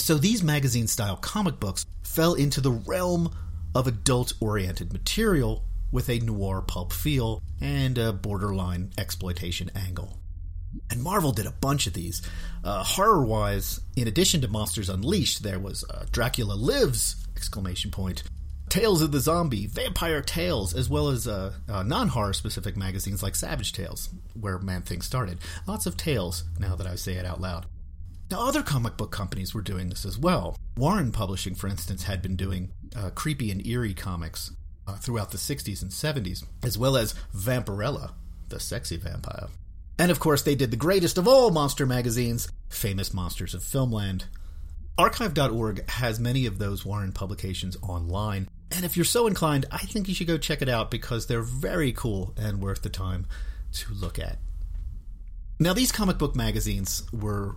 So 0.00 0.16
these 0.16 0.42
magazine 0.42 0.86
style 0.86 1.16
comic 1.16 1.60
books 1.60 1.84
fell 2.02 2.34
into 2.34 2.60
the 2.60 2.70
realm 2.70 3.32
of 3.74 3.86
adult 3.86 4.32
oriented 4.40 4.92
material 4.92 5.62
with 5.92 6.08
a 6.08 6.18
noir 6.20 6.62
pulp 6.62 6.92
feel 6.92 7.42
and 7.60 7.98
a 7.98 8.12
borderline 8.12 8.90
exploitation 8.96 9.70
angle. 9.76 10.16
And 10.90 11.02
Marvel 11.02 11.32
did 11.32 11.46
a 11.46 11.52
bunch 11.52 11.86
of 11.86 11.92
these. 11.92 12.22
Uh, 12.64 12.82
horror 12.82 13.24
wise, 13.24 13.80
in 13.94 14.08
addition 14.08 14.40
to 14.40 14.48
Monsters 14.48 14.88
Unleashed, 14.88 15.42
there 15.42 15.58
was 15.58 15.84
uh, 15.90 16.06
Dracula 16.10 16.54
Lives! 16.54 17.26
exclamation 17.36 17.90
point. 17.90 18.22
Tales 18.68 19.02
of 19.02 19.12
the 19.12 19.20
Zombie, 19.20 19.66
Vampire 19.66 20.22
Tales, 20.22 20.74
as 20.74 20.88
well 20.88 21.08
as 21.08 21.26
uh, 21.26 21.52
uh 21.68 21.82
non 21.82 22.08
horror 22.08 22.32
specific 22.32 22.76
magazines 22.76 23.22
like 23.22 23.34
Savage 23.34 23.72
Tales, 23.72 24.08
where 24.38 24.58
Man 24.58 24.82
Thing 24.82 25.02
started. 25.02 25.38
Lots 25.66 25.86
of 25.86 25.96
tales, 25.96 26.44
now 26.58 26.74
that 26.76 26.86
I 26.86 26.94
say 26.94 27.14
it 27.14 27.26
out 27.26 27.40
loud. 27.40 27.66
Now, 28.30 28.46
other 28.46 28.62
comic 28.62 28.96
book 28.96 29.10
companies 29.10 29.54
were 29.54 29.62
doing 29.62 29.88
this 29.88 30.04
as 30.04 30.16
well. 30.16 30.56
Warren 30.76 31.10
Publishing, 31.10 31.56
for 31.56 31.66
instance, 31.66 32.04
had 32.04 32.22
been 32.22 32.36
doing 32.36 32.70
uh, 32.94 33.10
creepy 33.10 33.50
and 33.50 33.66
eerie 33.66 33.94
comics 33.94 34.52
uh, 34.86 34.96
throughout 34.96 35.32
the 35.32 35.38
60s 35.38 35.82
and 35.82 35.90
70s, 35.90 36.44
as 36.62 36.78
well 36.78 36.96
as 36.96 37.14
Vampirella, 37.36 38.12
the 38.48 38.60
sexy 38.60 38.96
vampire. 38.96 39.48
And 39.98 40.12
of 40.12 40.20
course, 40.20 40.42
they 40.42 40.54
did 40.54 40.70
the 40.70 40.76
greatest 40.76 41.18
of 41.18 41.26
all 41.26 41.50
monster 41.50 41.86
magazines, 41.86 42.48
Famous 42.68 43.12
Monsters 43.12 43.52
of 43.52 43.62
Filmland. 43.62 44.24
Archive.org 44.96 45.88
has 45.90 46.20
many 46.20 46.46
of 46.46 46.58
those 46.58 46.84
Warren 46.84 47.12
publications 47.12 47.76
online, 47.82 48.48
and 48.70 48.84
if 48.84 48.96
you're 48.96 49.04
so 49.04 49.26
inclined, 49.26 49.66
I 49.72 49.78
think 49.78 50.08
you 50.08 50.14
should 50.14 50.26
go 50.26 50.38
check 50.38 50.62
it 50.62 50.68
out 50.68 50.90
because 50.90 51.26
they're 51.26 51.42
very 51.42 51.92
cool 51.92 52.32
and 52.36 52.62
worth 52.62 52.82
the 52.82 52.90
time 52.90 53.26
to 53.72 53.92
look 53.92 54.18
at. 54.18 54.38
Now, 55.58 55.72
these 55.72 55.92
comic 55.92 56.16
book 56.16 56.34
magazines 56.36 57.02
were 57.12 57.56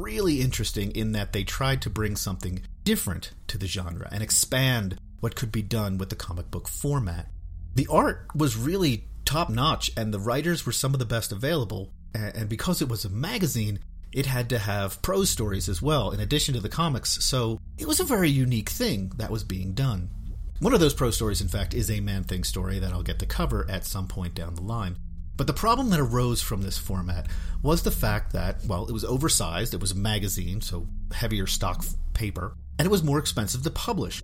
really 0.00 0.40
interesting 0.40 0.90
in 0.92 1.12
that 1.12 1.32
they 1.32 1.44
tried 1.44 1.82
to 1.82 1.90
bring 1.90 2.16
something 2.16 2.62
different 2.84 3.32
to 3.48 3.58
the 3.58 3.66
genre 3.66 4.08
and 4.10 4.22
expand 4.22 4.98
what 5.20 5.36
could 5.36 5.52
be 5.52 5.62
done 5.62 5.98
with 5.98 6.10
the 6.10 6.16
comic 6.16 6.50
book 6.50 6.68
format. 6.68 7.28
The 7.74 7.86
art 7.90 8.26
was 8.34 8.56
really 8.56 9.04
top 9.24 9.48
notch, 9.48 9.90
and 9.96 10.12
the 10.12 10.20
writers 10.20 10.66
were 10.66 10.72
some 10.72 10.92
of 10.92 10.98
the 10.98 11.06
best 11.06 11.32
available. 11.32 11.90
And 12.14 12.48
because 12.48 12.82
it 12.82 12.88
was 12.88 13.04
a 13.04 13.08
magazine, 13.08 13.78
it 14.12 14.26
had 14.26 14.50
to 14.50 14.58
have 14.58 15.00
prose 15.00 15.30
stories 15.30 15.68
as 15.68 15.80
well, 15.80 16.10
in 16.10 16.20
addition 16.20 16.54
to 16.54 16.60
the 16.60 16.68
comics. 16.68 17.24
So 17.24 17.58
it 17.78 17.86
was 17.86 18.00
a 18.00 18.04
very 18.04 18.28
unique 18.28 18.68
thing 18.68 19.12
that 19.16 19.30
was 19.30 19.44
being 19.44 19.72
done. 19.72 20.10
One 20.58 20.74
of 20.74 20.80
those 20.80 20.94
prose 20.94 21.16
stories, 21.16 21.40
in 21.40 21.48
fact, 21.48 21.74
is 21.74 21.90
a 21.90 22.00
Man 22.00 22.24
Thing 22.24 22.44
story 22.44 22.78
that 22.78 22.92
I'll 22.92 23.02
get 23.02 23.18
to 23.20 23.26
cover 23.26 23.66
at 23.70 23.86
some 23.86 24.06
point 24.06 24.34
down 24.34 24.54
the 24.54 24.62
line. 24.62 24.96
But 25.36 25.46
the 25.46 25.52
problem 25.52 25.90
that 25.90 26.00
arose 26.00 26.42
from 26.42 26.62
this 26.62 26.78
format 26.78 27.26
was 27.62 27.82
the 27.82 27.90
fact 27.90 28.32
that, 28.32 28.64
well, 28.66 28.86
it 28.86 28.92
was 28.92 29.04
oversized, 29.04 29.74
it 29.74 29.80
was 29.80 29.92
a 29.92 29.96
magazine, 29.96 30.60
so 30.60 30.86
heavier 31.12 31.46
stock 31.46 31.84
paper, 32.12 32.56
and 32.78 32.86
it 32.86 32.90
was 32.90 33.02
more 33.02 33.18
expensive 33.18 33.62
to 33.62 33.70
publish. 33.70 34.22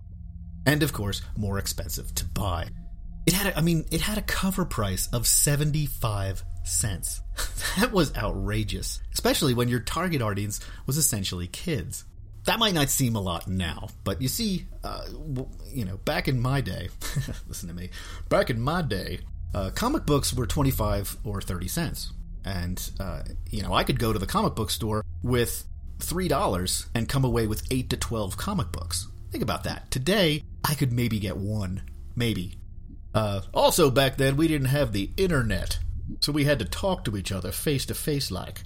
And 0.65 0.83
of 0.83 0.93
course, 0.93 1.21
more 1.35 1.57
expensive 1.57 2.13
to 2.15 2.25
buy. 2.25 2.69
It 3.25 3.33
had, 3.33 3.53
a, 3.53 3.57
I 3.57 3.61
mean, 3.61 3.85
it 3.91 4.01
had 4.01 4.17
a 4.17 4.23
cover 4.23 4.65
price 4.65 5.07
of 5.13 5.27
75 5.27 6.43
cents. 6.63 7.21
that 7.79 7.91
was 7.91 8.15
outrageous, 8.15 9.01
especially 9.13 9.53
when 9.53 9.67
your 9.67 9.79
target 9.79 10.21
audience 10.21 10.59
was 10.85 10.97
essentially 10.97 11.47
kids. 11.47 12.05
That 12.45 12.59
might 12.59 12.73
not 12.73 12.89
seem 12.89 13.15
a 13.15 13.21
lot 13.21 13.47
now, 13.47 13.89
but 14.03 14.21
you 14.21 14.27
see, 14.27 14.65
uh, 14.83 15.05
you 15.71 15.85
know, 15.85 15.97
back 15.97 16.27
in 16.27 16.39
my 16.39 16.61
day, 16.61 16.89
listen 17.47 17.69
to 17.69 17.75
me, 17.75 17.89
back 18.29 18.49
in 18.49 18.61
my 18.61 18.81
day, 18.81 19.19
uh, 19.53 19.71
comic 19.71 20.05
books 20.05 20.33
were 20.33 20.45
25 20.45 21.17
or 21.23 21.41
30 21.41 21.67
cents. 21.67 22.13
And, 22.45 22.91
uh, 22.99 23.23
you 23.49 23.61
know, 23.61 23.73
I 23.73 23.83
could 23.83 23.99
go 23.99 24.13
to 24.13 24.19
the 24.19 24.25
comic 24.25 24.55
book 24.55 24.69
store 24.69 25.03
with 25.23 25.65
$3 25.99 26.87
and 26.95 27.09
come 27.09 27.25
away 27.25 27.47
with 27.47 27.67
8 27.71 27.89
to 27.89 27.97
12 27.97 28.37
comic 28.37 28.71
books. 28.71 29.07
Think 29.31 29.43
about 29.43 29.63
that. 29.65 29.91
Today, 29.91 30.43
I 30.63 30.73
could 30.73 30.91
maybe 30.91 31.19
get 31.19 31.37
one. 31.37 31.83
Maybe. 32.15 32.57
Uh, 33.13 33.41
also, 33.53 33.91
back 33.91 34.17
then, 34.17 34.37
we 34.37 34.47
didn't 34.47 34.67
have 34.67 34.93
the 34.93 35.11
internet, 35.17 35.79
so 36.19 36.31
we 36.31 36.45
had 36.45 36.59
to 36.59 36.65
talk 36.65 37.03
to 37.05 37.17
each 37.17 37.31
other 37.31 37.51
face 37.51 37.85
to 37.87 37.93
face 37.93 38.31
like. 38.31 38.63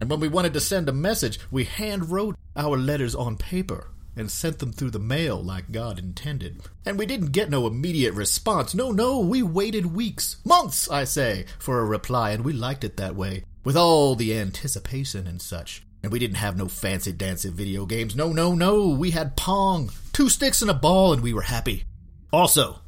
And 0.00 0.10
when 0.10 0.20
we 0.20 0.28
wanted 0.28 0.52
to 0.54 0.60
send 0.60 0.88
a 0.88 0.92
message, 0.92 1.38
we 1.50 1.64
hand 1.64 2.10
wrote 2.10 2.36
our 2.56 2.76
letters 2.76 3.14
on 3.14 3.36
paper 3.36 3.93
and 4.16 4.30
sent 4.30 4.58
them 4.58 4.72
through 4.72 4.90
the 4.90 4.98
mail 4.98 5.42
like 5.42 5.72
God 5.72 5.98
intended. 5.98 6.62
And 6.84 6.98
we 6.98 7.06
didn't 7.06 7.32
get 7.32 7.50
no 7.50 7.66
immediate 7.66 8.14
response. 8.14 8.74
No, 8.74 8.92
no, 8.92 9.20
we 9.20 9.42
waited 9.42 9.94
weeks, 9.94 10.36
months, 10.44 10.88
I 10.90 11.04
say, 11.04 11.46
for 11.58 11.80
a 11.80 11.84
reply, 11.84 12.30
and 12.30 12.44
we 12.44 12.52
liked 12.52 12.84
it 12.84 12.96
that 12.96 13.16
way, 13.16 13.44
with 13.64 13.76
all 13.76 14.14
the 14.14 14.36
anticipation 14.36 15.26
and 15.26 15.40
such. 15.40 15.84
And 16.02 16.12
we 16.12 16.18
didn't 16.18 16.36
have 16.36 16.56
no 16.56 16.68
fancy 16.68 17.12
dancy 17.12 17.50
video 17.50 17.86
games. 17.86 18.14
No, 18.14 18.32
no, 18.32 18.54
no. 18.54 18.88
We 18.88 19.10
had 19.10 19.36
Pong, 19.36 19.90
two 20.12 20.28
sticks 20.28 20.60
and 20.62 20.70
a 20.70 20.74
ball, 20.74 21.12
and 21.12 21.22
we 21.22 21.32
were 21.32 21.42
happy. 21.42 21.84
Also, 22.32 22.80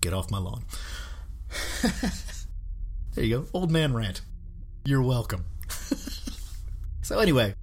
Get 0.00 0.12
off 0.12 0.30
my 0.30 0.38
lawn. 0.38 0.64
there 3.14 3.24
you 3.24 3.38
go. 3.38 3.46
Old 3.52 3.70
man 3.70 3.94
rant. 3.94 4.20
You're 4.84 5.02
welcome. 5.02 5.44
so, 7.02 7.18
anyway, 7.18 7.54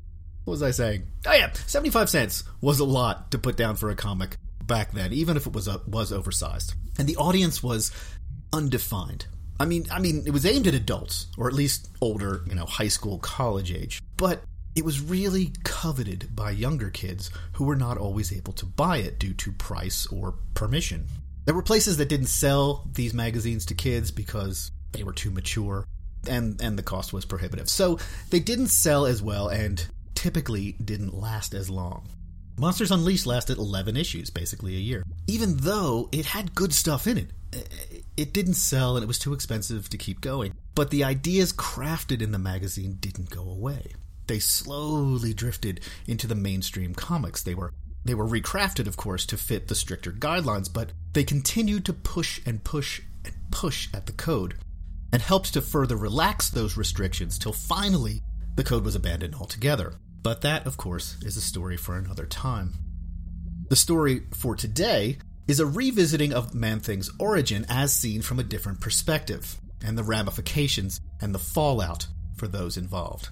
what 0.46 0.52
was 0.52 0.64
I 0.64 0.72
saying? 0.72 1.08
Oh, 1.28 1.34
yeah. 1.34 1.52
75 1.52 2.10
cents 2.10 2.44
was 2.62 2.80
a 2.80 2.86
lot 2.86 3.32
to 3.32 3.40
put 3.40 3.58
down 3.58 3.76
for 3.76 3.90
a 3.90 3.96
comic 3.96 4.38
back 4.64 4.94
then, 4.94 5.12
even 5.12 5.38
if 5.38 5.46
it 5.48 5.54
was, 5.54 5.68
was 5.88 6.12
oversized. 6.12 6.74
And 6.98 7.08
the 7.08 7.18
audience 7.18 7.62
was 7.62 7.92
undefined. 8.54 9.26
I 9.60 9.66
mean, 9.66 9.86
I 9.92 10.00
mean, 10.00 10.24
it 10.26 10.32
was 10.32 10.46
aimed 10.46 10.68
at 10.68 10.74
adults, 10.74 11.28
or 11.38 11.48
at 11.48 11.54
least 11.54 11.90
older, 12.02 12.44
you 12.48 12.56
know, 12.56 12.66
high 12.66 12.90
school, 12.90 13.20
college 13.20 13.72
age. 13.72 14.02
But 14.18 14.44
it 14.76 14.84
was 14.84 15.00
really 15.02 15.54
coveted 15.64 16.36
by 16.36 16.52
younger 16.52 16.90
kids 16.90 17.32
who 17.54 17.64
were 17.64 17.78
not 17.78 17.98
always 17.98 18.34
able 18.34 18.54
to 18.54 18.66
buy 18.66 18.98
it 18.98 19.18
due 19.18 19.34
to 19.34 19.52
price 19.54 20.06
or 20.08 20.36
permission. 20.54 21.08
There 21.46 21.56
were 21.56 21.64
places 21.64 21.98
that 21.98 22.10
didn't 22.10 22.28
sell 22.28 22.88
these 22.94 23.14
magazines 23.14 23.66
to 23.68 23.74
kids 23.74 24.12
because 24.12 24.72
they 24.92 25.04
were 25.04 25.14
too 25.14 25.32
mature 25.32 25.86
and 26.28 26.60
and 26.62 26.78
the 26.78 26.84
cost 26.84 27.14
was 27.14 27.24
prohibitive. 27.24 27.70
So 27.70 28.00
they 28.32 28.40
didn't 28.40 28.68
sell 28.68 29.06
as 29.06 29.22
well 29.22 29.48
and 29.48 29.88
typically 30.26 30.72
didn't 30.84 31.14
last 31.14 31.54
as 31.54 31.70
long. 31.70 32.08
Monsters 32.58 32.90
Unleashed 32.90 33.28
lasted 33.28 33.60
11 33.60 33.96
issues, 33.96 34.32
basically 34.32 34.76
a 34.76 34.80
year. 34.80 35.04
Even 35.28 35.58
though 35.58 36.10
it 36.12 36.26
had 36.26 36.56
good 36.56 36.74
stuff 36.74 37.06
in 37.06 37.20
it, 37.20 37.30
eh, 37.54 37.60
eh, 37.60 37.98
it 38.18 38.34
didn't 38.34 38.56
sell 38.56 38.98
and 38.98 39.04
it 39.04 39.08
was 39.08 39.20
too 39.20 39.34
expensive 39.34 39.88
to 39.88 40.00
keep 40.00 40.22
going. 40.22 40.56
But 40.74 40.90
the 40.90 41.04
ideas 41.04 41.54
crafted 41.54 42.24
in 42.24 42.32
the 42.32 42.40
magazine 42.40 42.98
didn't 43.00 43.30
go 43.30 43.48
away. 43.48 43.92
They 44.26 44.40
slowly 44.40 45.32
drifted 45.32 45.82
into 46.08 46.26
the 46.26 46.34
mainstream 46.34 46.96
comics. 46.96 47.44
They 47.44 47.54
were 47.54 47.72
they 48.04 48.16
were 48.16 48.28
recrafted, 48.28 48.88
of 48.88 48.98
course, 48.98 49.28
to 49.28 49.38
fit 49.38 49.68
the 49.68 49.76
stricter 49.76 50.12
guidelines, 50.12 50.74
but 50.74 50.92
they 51.14 51.24
continued 51.24 51.86
to 51.86 51.94
push 51.94 52.42
and 52.48 52.64
push 52.64 53.00
and 53.24 53.36
push 53.52 53.90
at 53.94 54.08
the 54.08 54.12
code 54.12 54.56
and 55.14 55.22
helped 55.22 55.54
to 55.54 55.62
further 55.62 55.96
relax 55.96 56.50
those 56.50 56.78
restrictions 56.78 57.38
till 57.38 57.54
finally 57.54 58.24
the 58.56 58.64
code 58.64 58.86
was 58.86 58.96
abandoned 58.96 59.36
altogether. 59.36 60.00
But 60.26 60.42
that, 60.42 60.66
of 60.66 60.76
course, 60.76 61.18
is 61.22 61.38
a 61.38 61.42
story 61.42 61.78
for 61.78 61.96
another 61.96 62.26
time. 62.26 62.74
The 63.70 63.76
story 63.76 64.24
for 64.34 64.56
today 64.56 65.20
is 65.48 65.60
a 65.60 65.68
revisiting 65.68 66.34
of 66.34 66.56
Man 66.56 66.80
Thing's 66.80 67.12
origin 67.20 67.64
as 67.70 67.96
seen 67.96 68.24
from 68.24 68.40
a 68.40 68.44
different 68.44 68.82
perspective, 68.82 69.58
and 69.86 69.96
the 69.96 70.04
ramifications 70.04 71.00
and 71.22 71.36
the 71.36 71.38
fallout 71.38 72.08
for 72.38 72.48
those 72.48 72.76
involved. 72.76 73.30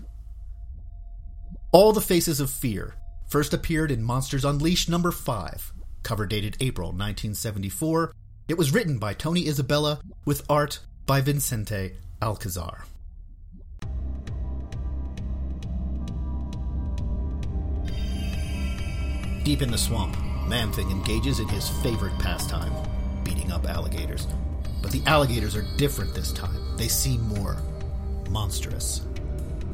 All 1.72 1.94
the 1.94 2.00
Faces 2.00 2.40
of 2.40 2.52
Fear 2.52 2.94
First 3.28 3.56
appeared 3.56 3.90
in 3.90 4.04
Monsters 4.04 4.46
Unleashed 4.46 4.88
number 4.88 5.12
5, 5.12 5.74
cover 6.04 6.28
dated 6.28 6.58
April 6.60 6.90
1974. 6.90 8.14
It 8.50 8.58
was 8.60 8.72
written 8.72 9.00
by 9.00 9.16
Tony 9.16 9.48
Isabella 9.48 10.00
with 10.26 10.46
art 10.48 10.80
by 11.08 11.22
Vincente 11.22 11.94
Alcazar. 12.22 12.86
Deep 19.44 19.62
in 19.62 19.70
the 19.70 19.78
swamp, 19.78 20.16
Man 20.48 20.72
Thing 20.72 20.90
engages 20.90 21.42
in 21.42 21.50
his 21.50 21.68
favorite 21.68 22.18
pastime, 22.18 22.72
beating 23.26 23.52
up 23.52 23.68
alligators. 23.68 24.26
But 24.82 24.92
the 24.92 25.04
alligators 25.06 25.54
are 25.54 25.66
different 25.76 26.14
this 26.14 26.32
time. 26.32 26.78
They 26.78 26.88
seem 26.88 27.22
more 27.28 27.58
monstrous. 28.30 29.02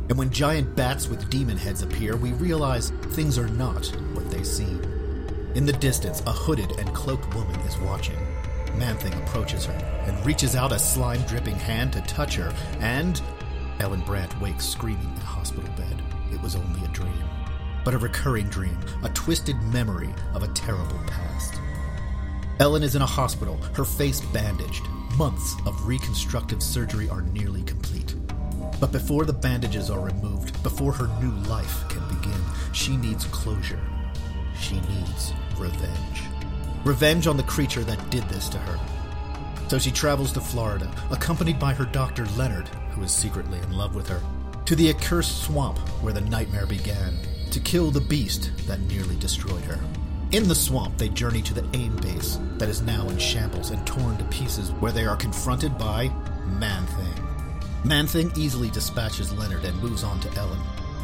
And 0.09 0.17
when 0.17 0.31
giant 0.31 0.75
bats 0.75 1.07
with 1.07 1.29
demon 1.29 1.55
heads 1.55 1.83
appear, 1.83 2.17
we 2.17 2.31
realize 2.33 2.89
things 3.11 3.37
are 3.37 3.47
not 3.47 3.85
what 4.15 4.31
they 4.31 4.43
seem. 4.43 4.81
In 5.53 5.67
the 5.67 5.73
distance, 5.73 6.21
a 6.21 6.31
hooded 6.31 6.71
and 6.79 6.91
cloaked 6.95 7.31
woman 7.35 7.59
is 7.59 7.77
watching. 7.77 8.17
Man-Thing 8.75 9.13
approaches 9.21 9.65
her 9.65 9.73
and 10.07 10.25
reaches 10.25 10.55
out 10.55 10.71
a 10.71 10.79
slime 10.79 11.21
dripping 11.27 11.55
hand 11.55 11.93
to 11.93 12.01
touch 12.01 12.35
her, 12.35 12.51
and 12.79 13.21
Ellen 13.79 14.01
Brandt 14.01 14.39
wakes 14.41 14.65
screaming 14.65 15.11
in 15.15 15.21
a 15.21 15.25
hospital 15.25 15.69
bed. 15.75 16.01
It 16.33 16.41
was 16.41 16.55
only 16.55 16.83
a 16.83 16.87
dream. 16.87 17.38
But 17.83 17.93
a 17.93 17.97
recurring 17.97 18.47
dream, 18.49 18.77
a 19.03 19.09
twisted 19.09 19.61
memory 19.63 20.13
of 20.33 20.43
a 20.43 20.47
terrible 20.49 20.99
past. 21.07 21.59
Ellen 22.59 22.83
is 22.83 22.95
in 22.95 23.01
a 23.01 23.05
hospital, 23.05 23.57
her 23.73 23.85
face 23.85 24.19
bandaged. 24.19 24.85
Months 25.17 25.55
of 25.65 25.87
reconstructive 25.87 26.61
surgery 26.61 27.09
are 27.09 27.21
nearly 27.21 27.63
complete. 27.63 28.15
But 28.79 28.91
before 28.91 29.25
the 29.25 29.33
bandages 29.33 29.89
are 29.89 29.99
removed, 29.99 30.61
before 30.63 30.93
her 30.93 31.07
new 31.21 31.31
life 31.49 31.87
can 31.89 32.05
begin, 32.07 32.41
she 32.73 32.97
needs 32.97 33.25
closure. 33.25 33.79
She 34.59 34.75
needs 34.75 35.33
revenge. 35.57 36.23
Revenge 36.85 37.27
on 37.27 37.37
the 37.37 37.43
creature 37.43 37.83
that 37.83 38.09
did 38.09 38.23
this 38.29 38.49
to 38.49 38.57
her. 38.57 38.79
So 39.67 39.77
she 39.77 39.91
travels 39.91 40.31
to 40.33 40.41
Florida, 40.41 40.89
accompanied 41.11 41.59
by 41.59 41.73
her 41.73 41.85
doctor 41.85 42.25
Leonard, 42.37 42.67
who 42.91 43.03
is 43.03 43.11
secretly 43.11 43.59
in 43.59 43.71
love 43.71 43.95
with 43.95 44.07
her, 44.07 44.21
to 44.65 44.75
the 44.75 44.89
accursed 44.89 45.43
swamp 45.43 45.77
where 46.01 46.13
the 46.13 46.21
nightmare 46.21 46.65
began, 46.65 47.17
to 47.51 47.59
kill 47.59 47.91
the 47.91 48.01
beast 48.01 48.51
that 48.67 48.79
nearly 48.81 49.15
destroyed 49.17 49.63
her. 49.63 49.79
In 50.31 50.47
the 50.47 50.55
swamp, 50.55 50.97
they 50.97 51.09
journey 51.09 51.41
to 51.41 51.53
the 51.53 51.65
AIM 51.75 51.95
base 51.97 52.39
that 52.57 52.69
is 52.69 52.81
now 52.81 53.09
in 53.09 53.17
shambles 53.17 53.71
and 53.71 53.85
torn 53.87 54.17
to 54.17 54.23
pieces, 54.25 54.71
where 54.73 54.91
they 54.91 55.05
are 55.05 55.15
confronted 55.15 55.77
by 55.77 56.09
Man 56.45 56.85
Thing. 56.85 57.23
Man 57.83 58.05
Thing 58.05 58.31
easily 58.35 58.69
dispatches 58.69 59.33
Leonard 59.33 59.63
and 59.65 59.81
moves 59.81 60.03
on 60.03 60.19
to 60.19 60.37
Ellen. 60.37 60.59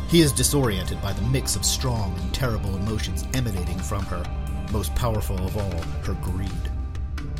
He 0.09 0.21
is 0.21 0.31
disoriented 0.31 1.01
by 1.01 1.13
the 1.13 1.23
mix 1.23 1.55
of 1.55 1.65
strong 1.65 2.15
and 2.19 2.33
terrible 2.33 2.75
emotions 2.75 3.25
emanating 3.33 3.79
from 3.79 4.03
her, 4.05 4.23
most 4.71 4.93
powerful 4.93 5.43
of 5.43 5.57
all, 5.57 5.81
her 6.03 6.13
greed. 6.21 6.51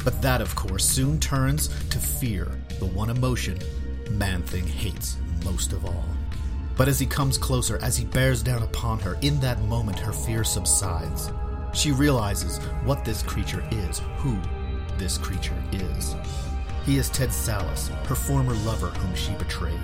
But 0.04 0.22
that, 0.24 0.42
of 0.42 0.56
course, 0.56 0.86
soon 0.86 1.20
turns 1.20 1.68
to 1.90 2.00
fear, 2.00 2.60
the 2.80 2.86
one 2.86 3.10
emotion 3.12 3.60
Man 4.10 4.42
Thing 4.44 4.66
hates 4.66 5.18
most 5.44 5.74
of 5.74 5.86
all. 5.86 6.15
But 6.78 6.88
as 6.88 7.00
he 7.00 7.06
comes 7.06 7.38
closer, 7.38 7.80
as 7.82 7.98
he 7.98 8.06
bears 8.06 8.44
down 8.44 8.64
upon 8.64 9.00
her, 9.00 9.18
in 9.22 9.40
that 9.40 9.62
moment 9.64 10.00
her 10.00 10.12
fear 10.12 10.44
subsides. 10.44 11.32
She 11.74 11.92
realizes 11.92 12.58
what 12.84 13.06
this 13.06 13.24
creature 13.24 13.64
is, 13.72 14.02
who 14.18 14.38
this 14.98 15.18
creature 15.18 15.62
is. 15.72 16.16
He 16.86 16.98
is 16.98 17.10
Ted 17.10 17.30
Sallis, 17.30 17.88
her 18.06 18.16
former 18.16 18.54
lover 18.54 18.90
whom 18.90 19.16
she 19.16 19.34
betrayed. 19.34 19.80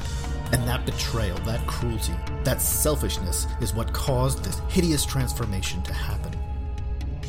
And 0.51 0.67
that 0.67 0.85
betrayal, 0.85 1.37
that 1.39 1.65
cruelty, 1.65 2.13
that 2.43 2.61
selfishness 2.61 3.47
is 3.61 3.73
what 3.73 3.93
caused 3.93 4.43
this 4.43 4.59
hideous 4.69 5.05
transformation 5.05 5.81
to 5.83 5.93
happen. 5.93 6.30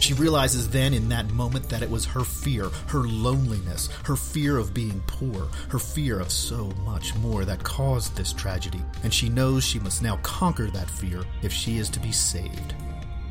She 0.03 0.15
realizes 0.15 0.69
then 0.69 0.95
in 0.95 1.09
that 1.11 1.31
moment 1.31 1.69
that 1.69 1.81
it 1.81 1.89
was 1.89 2.05
her 2.07 2.25
fear, 2.25 2.69
her 2.89 3.05
loneliness, 3.05 3.89
her 4.03 4.17
fear 4.17 4.59
of 4.59 4.75
being 4.75 5.01
poor, 5.07 5.47
her 5.69 5.79
fear 5.79 6.19
of 6.19 6.33
so 6.33 6.73
much 6.85 7.15
more 7.15 7.45
that 7.45 7.63
caused 7.63 8.17
this 8.17 8.33
tragedy, 8.33 8.83
and 9.05 9.15
she 9.15 9.29
knows 9.29 9.63
she 9.63 9.79
must 9.79 10.03
now 10.03 10.17
conquer 10.25 10.67
that 10.73 10.91
fear 10.91 11.23
if 11.43 11.53
she 11.53 11.79
is 11.79 11.89
to 11.91 12.01
be 12.01 12.11
saved. 12.11 12.75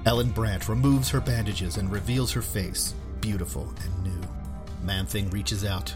Ellen 0.05 0.31
Brandt 0.31 0.69
removes 0.69 1.09
her 1.09 1.19
bandages 1.19 1.75
and 1.75 1.91
reveals 1.91 2.31
her 2.31 2.41
face, 2.41 2.95
beautiful 3.19 3.67
and 3.83 4.03
new. 4.05 4.21
Man 4.81 5.05
Thing 5.05 5.29
reaches 5.29 5.65
out. 5.65 5.93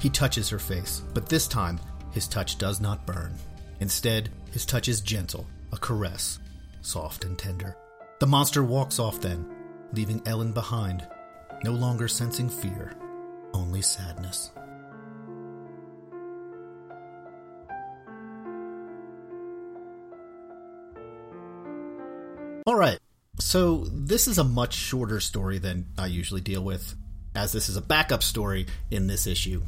He 0.00 0.10
touches 0.10 0.50
her 0.50 0.58
face, 0.58 1.00
but 1.14 1.30
this 1.30 1.48
time, 1.48 1.80
his 2.10 2.28
touch 2.28 2.58
does 2.58 2.78
not 2.78 3.06
burn. 3.06 3.34
Instead, 3.80 4.28
his 4.52 4.66
touch 4.66 4.86
is 4.86 5.00
gentle, 5.00 5.46
a 5.72 5.78
caress, 5.78 6.40
soft 6.82 7.24
and 7.24 7.38
tender. 7.38 7.74
The 8.18 8.26
monster 8.26 8.62
walks 8.62 8.98
off 8.98 9.18
then, 9.22 9.50
leaving 9.92 10.22
Ellen 10.26 10.52
behind, 10.52 11.06
no 11.64 11.72
longer 11.72 12.08
sensing 12.08 12.48
fear, 12.48 12.96
only 13.52 13.82
sadness. 13.82 14.50
All 22.66 22.76
right, 22.76 22.98
so, 23.40 23.86
this 23.90 24.28
is 24.28 24.38
a 24.38 24.44
much 24.44 24.74
shorter 24.74 25.18
story 25.18 25.58
than 25.58 25.86
I 25.98 26.06
usually 26.06 26.42
deal 26.42 26.62
with, 26.62 26.94
as 27.34 27.52
this 27.52 27.68
is 27.68 27.76
a 27.76 27.80
backup 27.80 28.22
story 28.22 28.66
in 28.90 29.06
this 29.06 29.26
issue. 29.26 29.62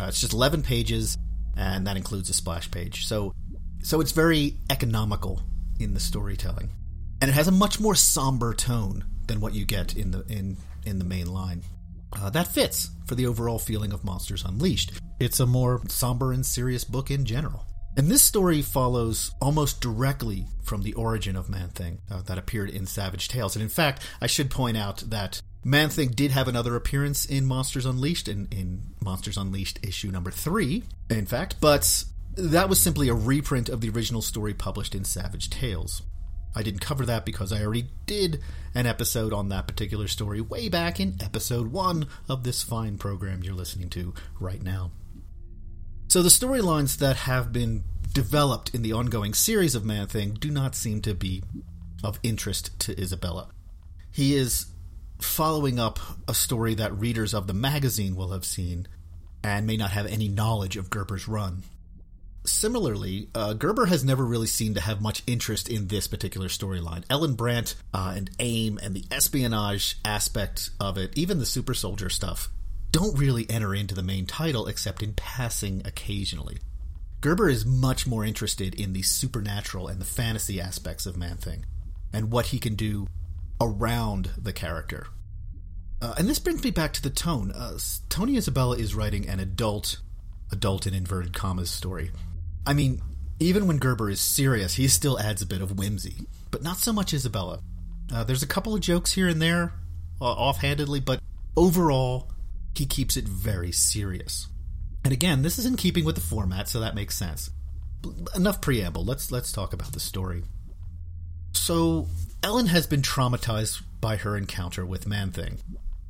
Uh, 0.00 0.04
it's 0.04 0.20
just 0.20 0.32
11 0.32 0.62
pages, 0.62 1.18
and 1.56 1.86
that 1.86 1.96
includes 1.96 2.30
a 2.30 2.32
splash 2.32 2.70
page. 2.70 3.06
So, 3.06 3.34
so 3.82 4.00
it's 4.00 4.12
very 4.12 4.56
economical 4.70 5.42
in 5.78 5.94
the 5.94 6.00
storytelling, 6.00 6.70
and 7.20 7.30
it 7.30 7.34
has 7.34 7.48
a 7.48 7.52
much 7.52 7.78
more 7.80 7.94
somber 7.94 8.54
tone 8.54 9.04
than 9.28 9.40
what 9.40 9.54
you 9.54 9.64
get 9.64 9.96
in 9.96 10.10
the 10.10 10.24
in 10.28 10.56
in 10.84 10.98
the 10.98 11.04
main 11.04 11.32
line. 11.32 11.62
Uh, 12.12 12.30
that 12.30 12.48
fits 12.48 12.90
for 13.06 13.14
the 13.14 13.26
overall 13.26 13.58
feeling 13.58 13.92
of 13.92 14.04
Monsters 14.04 14.44
Unleashed. 14.44 14.92
It's 15.20 15.40
a 15.40 15.46
more 15.46 15.80
somber 15.88 16.32
and 16.32 16.44
serious 16.44 16.84
book 16.84 17.10
in 17.10 17.24
general. 17.24 17.66
And 17.96 18.08
this 18.08 18.22
story 18.22 18.62
follows 18.62 19.32
almost 19.40 19.80
directly 19.80 20.46
from 20.62 20.82
the 20.82 20.94
origin 20.94 21.36
of 21.36 21.48
Man 21.48 21.68
Thing 21.68 21.98
uh, 22.10 22.22
that 22.22 22.38
appeared 22.38 22.70
in 22.70 22.86
Savage 22.86 23.28
Tales. 23.28 23.56
And 23.56 23.62
in 23.62 23.68
fact, 23.68 24.02
I 24.20 24.26
should 24.26 24.50
point 24.50 24.76
out 24.76 24.98
that 25.08 25.42
Man 25.64 25.88
Thing 25.90 26.10
did 26.10 26.30
have 26.30 26.48
another 26.48 26.76
appearance 26.76 27.24
in 27.24 27.44
Monsters 27.44 27.86
Unleashed, 27.86 28.28
in, 28.28 28.46
in 28.52 28.82
Monsters 29.02 29.36
Unleashed 29.36 29.80
issue 29.82 30.10
number 30.10 30.30
three, 30.30 30.84
in 31.10 31.26
fact, 31.26 31.56
but 31.60 32.04
that 32.36 32.68
was 32.68 32.80
simply 32.80 33.08
a 33.08 33.14
reprint 33.14 33.68
of 33.68 33.80
the 33.80 33.90
original 33.90 34.22
story 34.22 34.54
published 34.54 34.94
in 34.94 35.04
Savage 35.04 35.50
Tales. 35.50 36.02
I 36.54 36.62
didn't 36.62 36.80
cover 36.80 37.06
that 37.06 37.24
because 37.24 37.52
I 37.52 37.62
already 37.62 37.88
did 38.06 38.40
an 38.74 38.86
episode 38.86 39.32
on 39.32 39.48
that 39.48 39.66
particular 39.66 40.08
story 40.08 40.40
way 40.40 40.68
back 40.68 40.98
in 41.00 41.16
episode 41.20 41.72
one 41.72 42.06
of 42.28 42.44
this 42.44 42.62
fine 42.62 42.98
program 42.98 43.42
you're 43.42 43.54
listening 43.54 43.90
to 43.90 44.14
right 44.40 44.62
now. 44.62 44.90
So 46.08 46.22
the 46.22 46.30
storylines 46.30 46.98
that 46.98 47.16
have 47.16 47.52
been 47.52 47.84
developed 48.12 48.74
in 48.74 48.82
the 48.82 48.92
ongoing 48.92 49.34
series 49.34 49.74
of 49.74 49.84
Man 49.84 50.06
Thing 50.06 50.34
do 50.34 50.50
not 50.50 50.74
seem 50.74 51.02
to 51.02 51.14
be 51.14 51.42
of 52.02 52.18
interest 52.22 52.78
to 52.80 53.00
Isabella. 53.00 53.50
He 54.10 54.34
is 54.34 54.66
following 55.20 55.78
up 55.78 55.98
a 56.26 56.34
story 56.34 56.74
that 56.74 56.98
readers 56.98 57.34
of 57.34 57.46
the 57.46 57.52
magazine 57.52 58.16
will 58.16 58.32
have 58.32 58.44
seen 58.44 58.86
and 59.44 59.66
may 59.66 59.76
not 59.76 59.90
have 59.90 60.06
any 60.06 60.28
knowledge 60.28 60.76
of 60.76 60.90
Gerber's 60.90 61.28
run. 61.28 61.62
Similarly, 62.48 63.28
uh, 63.34 63.52
Gerber 63.52 63.86
has 63.86 64.04
never 64.04 64.24
really 64.24 64.46
seemed 64.46 64.74
to 64.76 64.80
have 64.80 65.02
much 65.02 65.22
interest 65.26 65.68
in 65.68 65.88
this 65.88 66.08
particular 66.08 66.48
storyline. 66.48 67.04
Ellen 67.10 67.34
Brandt 67.34 67.76
uh, 67.92 68.14
and 68.16 68.30
AIM 68.38 68.78
and 68.82 68.94
the 68.94 69.04
espionage 69.10 69.98
aspect 70.04 70.70
of 70.80 70.96
it, 70.96 71.16
even 71.16 71.38
the 71.38 71.46
super 71.46 71.74
soldier 71.74 72.08
stuff, 72.08 72.48
don't 72.90 73.18
really 73.18 73.48
enter 73.50 73.74
into 73.74 73.94
the 73.94 74.02
main 74.02 74.26
title 74.26 74.66
except 74.66 75.02
in 75.02 75.12
passing 75.12 75.82
occasionally. 75.84 76.58
Gerber 77.20 77.48
is 77.48 77.66
much 77.66 78.06
more 78.06 78.24
interested 78.24 78.74
in 78.74 78.92
the 78.92 79.02
supernatural 79.02 79.88
and 79.88 80.00
the 80.00 80.06
fantasy 80.06 80.60
aspects 80.60 81.04
of 81.04 81.16
Man 81.16 81.36
Thing 81.36 81.66
and 82.12 82.30
what 82.30 82.46
he 82.46 82.58
can 82.58 82.76
do 82.76 83.08
around 83.60 84.30
the 84.38 84.52
character. 84.52 85.08
Uh, 86.00 86.14
and 86.16 86.28
this 86.28 86.38
brings 86.38 86.62
me 86.62 86.70
back 86.70 86.92
to 86.94 87.02
the 87.02 87.10
tone. 87.10 87.50
Uh, 87.50 87.76
Tony 88.08 88.36
Isabella 88.36 88.76
is 88.76 88.94
writing 88.94 89.28
an 89.28 89.40
adult, 89.40 90.00
adult 90.52 90.86
in 90.86 90.94
inverted 90.94 91.34
commas 91.34 91.70
story. 91.70 92.10
I 92.68 92.74
mean, 92.74 93.00
even 93.40 93.66
when 93.66 93.78
Gerber 93.78 94.10
is 94.10 94.20
serious, 94.20 94.74
he 94.74 94.88
still 94.88 95.18
adds 95.18 95.40
a 95.40 95.46
bit 95.46 95.62
of 95.62 95.78
whimsy, 95.78 96.26
but 96.50 96.62
not 96.62 96.76
so 96.76 96.92
much 96.92 97.14
Isabella. 97.14 97.60
Uh, 98.12 98.24
there's 98.24 98.42
a 98.42 98.46
couple 98.46 98.74
of 98.74 98.82
jokes 98.82 99.12
here 99.12 99.26
and 99.26 99.40
there, 99.40 99.72
uh, 100.20 100.24
offhandedly, 100.26 101.00
but 101.00 101.18
overall, 101.56 102.30
he 102.74 102.84
keeps 102.84 103.16
it 103.16 103.26
very 103.26 103.72
serious. 103.72 104.48
And 105.02 105.14
again, 105.14 105.40
this 105.40 105.58
is 105.58 105.64
in 105.64 105.76
keeping 105.76 106.04
with 106.04 106.16
the 106.16 106.20
format, 106.20 106.68
so 106.68 106.80
that 106.80 106.94
makes 106.94 107.16
sense. 107.16 107.48
Enough 108.36 108.60
preamble. 108.60 109.02
Let's 109.02 109.32
let's 109.32 109.50
talk 109.50 109.72
about 109.72 109.92
the 109.92 110.00
story. 110.00 110.44
So, 111.52 112.06
Ellen 112.42 112.66
has 112.66 112.86
been 112.86 113.00
traumatized 113.00 113.80
by 114.02 114.16
her 114.16 114.36
encounter 114.36 114.84
with 114.84 115.06
Man 115.06 115.30
Thing. 115.30 115.56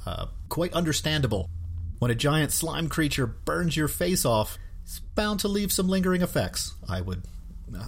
Uh, 0.04 0.26
quite 0.48 0.72
understandable. 0.72 1.48
When 2.00 2.10
a 2.10 2.16
giant 2.16 2.50
slime 2.50 2.88
creature 2.88 3.28
burns 3.28 3.76
your 3.76 3.88
face 3.88 4.24
off, 4.24 4.58
it's 4.88 5.00
bound 5.00 5.38
to 5.40 5.48
leave 5.48 5.70
some 5.70 5.86
lingering 5.86 6.22
effects. 6.22 6.72
I 6.88 7.02
would, 7.02 7.24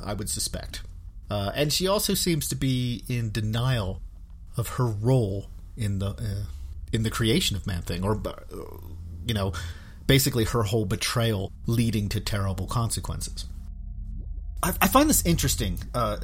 I 0.05 0.13
would 0.13 0.29
suspect. 0.29 0.83
Uh, 1.31 1.51
and 1.55 1.73
she 1.73 1.89
also 1.89 2.13
seems 2.13 2.47
to 2.49 2.55
be 2.55 3.05
in 3.09 3.31
denial 3.31 4.03
of 4.59 4.69
her 4.77 4.85
role 4.85 5.47
in 5.79 5.99
the 5.99 6.09
uh, 6.11 6.45
in 6.93 7.03
the 7.03 7.09
creation 7.09 7.57
of 7.57 7.67
Man 7.67 7.81
Thing, 7.81 8.05
or 8.05 8.21
uh, 8.27 8.33
you 9.25 9.33
know, 9.33 9.55
basically 10.07 10.45
her 10.45 10.65
whole 10.65 10.85
betrayal 10.85 11.51
leading 11.67 12.11
to 12.11 12.21
terrible 12.21 12.67
consequences. 12.67 13.47
I, 14.63 14.75
I 14.83 14.87
find 14.87 15.09
this 15.09 15.25
interesting. 15.25 15.79
Uh, 15.95 16.19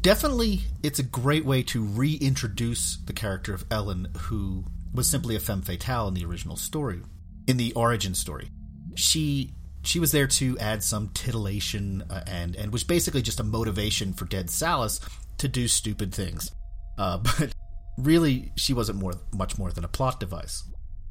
definitely, 0.00 0.62
it's 0.82 0.98
a 0.98 1.04
great 1.04 1.44
way 1.44 1.62
to 1.64 1.84
reintroduce 1.84 2.96
the 3.06 3.12
character 3.12 3.54
of 3.54 3.64
Ellen, 3.70 4.08
who 4.16 4.64
was 4.92 5.08
simply 5.08 5.36
a 5.36 5.40
femme 5.40 5.62
fatale 5.62 6.08
in 6.08 6.14
the 6.14 6.24
original 6.24 6.56
story, 6.56 7.02
in 7.46 7.56
the 7.56 7.72
origin 7.74 8.16
story. 8.16 8.50
She 8.96 9.52
she 9.82 10.00
was 10.00 10.12
there 10.12 10.26
to 10.26 10.58
add 10.58 10.82
some 10.82 11.08
titillation 11.08 12.02
uh, 12.10 12.22
and 12.26 12.56
and 12.56 12.72
was 12.72 12.84
basically 12.84 13.22
just 13.22 13.40
a 13.40 13.44
motivation 13.44 14.12
for 14.12 14.26
Ted 14.26 14.48
Sallis 14.48 15.00
to 15.38 15.48
do 15.48 15.68
stupid 15.68 16.14
things. 16.14 16.52
Uh, 16.96 17.18
but 17.38 17.54
really, 17.96 18.52
she 18.56 18.72
wasn't 18.74 18.98
more 18.98 19.14
much 19.32 19.58
more 19.58 19.70
than 19.70 19.84
a 19.84 19.88
plot 19.88 20.20
device. 20.20 20.64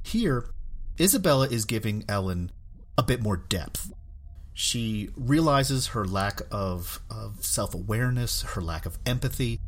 Here, 0.04 0.50
Isabella 1.00 1.48
is 1.48 1.66
giving 1.66 2.06
Ellen 2.08 2.52
a 2.98 3.04
bit 3.04 3.22
more 3.22 3.38
depth. 3.38 3.92
She 4.54 5.10
realizes 5.16 5.88
her 5.88 6.06
lack 6.06 6.42
of, 6.50 7.00
of 7.12 7.46
self 7.46 7.76
awareness, 7.76 8.42
her 8.42 8.62
lack 8.62 8.86
of 8.88 8.98
empathy, 9.06 9.60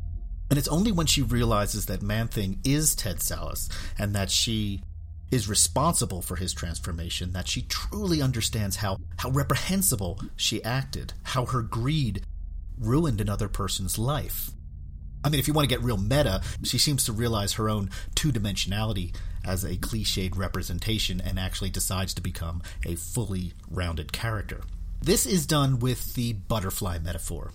and 0.50 0.58
it's 0.58 0.66
only 0.66 0.90
when 0.90 1.06
she 1.06 1.22
realizes 1.22 1.86
that 1.86 2.02
Man 2.02 2.26
Thing 2.26 2.58
is 2.64 2.96
Ted 2.96 3.18
Sallis 3.18 3.70
and 3.98 4.14
that 4.16 4.30
she 4.30 4.82
is 5.30 5.48
responsible 5.48 6.22
for 6.22 6.36
his 6.36 6.52
transformation 6.52 7.32
that 7.32 7.48
she 7.48 7.62
truly 7.62 8.20
understands 8.20 8.76
how, 8.76 8.96
how 9.18 9.30
reprehensible 9.30 10.20
she 10.36 10.62
acted, 10.64 11.12
how 11.22 11.46
her 11.46 11.62
greed 11.62 12.22
ruined 12.78 13.20
another 13.20 13.48
person's 13.48 13.98
life. 13.98 14.50
I 15.22 15.28
mean, 15.28 15.38
if 15.38 15.46
you 15.46 15.54
want 15.54 15.68
to 15.68 15.74
get 15.74 15.84
real 15.84 15.98
meta, 15.98 16.42
she 16.64 16.78
seems 16.78 17.04
to 17.04 17.12
realize 17.12 17.54
her 17.54 17.68
own 17.68 17.90
two 18.14 18.32
dimensionality 18.32 19.14
as 19.44 19.64
a 19.64 19.76
cliched 19.76 20.36
representation 20.36 21.20
and 21.20 21.38
actually 21.38 21.70
decides 21.70 22.14
to 22.14 22.22
become 22.22 22.62
a 22.86 22.94
fully 22.94 23.52
rounded 23.70 24.12
character. 24.12 24.62
This 25.02 25.26
is 25.26 25.46
done 25.46 25.78
with 25.78 26.14
the 26.14 26.32
butterfly 26.32 26.98
metaphor. 26.98 27.52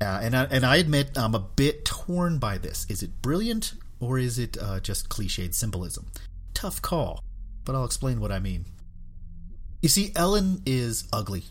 Uh, 0.00 0.20
and, 0.22 0.36
I, 0.36 0.44
and 0.44 0.66
I 0.66 0.76
admit 0.76 1.16
I'm 1.16 1.34
a 1.34 1.40
bit 1.40 1.84
torn 1.84 2.38
by 2.38 2.58
this. 2.58 2.84
Is 2.88 3.02
it 3.02 3.22
brilliant 3.22 3.74
or 4.00 4.18
is 4.18 4.38
it 4.38 4.56
uh, 4.60 4.80
just 4.80 5.08
cliched 5.08 5.54
symbolism? 5.54 6.06
Tough 6.54 6.80
call, 6.80 7.22
but 7.64 7.74
I'll 7.74 7.84
explain 7.84 8.20
what 8.20 8.32
I 8.32 8.38
mean. 8.38 8.64
You 9.82 9.88
see, 9.88 10.12
Ellen 10.16 10.62
is 10.64 11.06
ugly, 11.12 11.44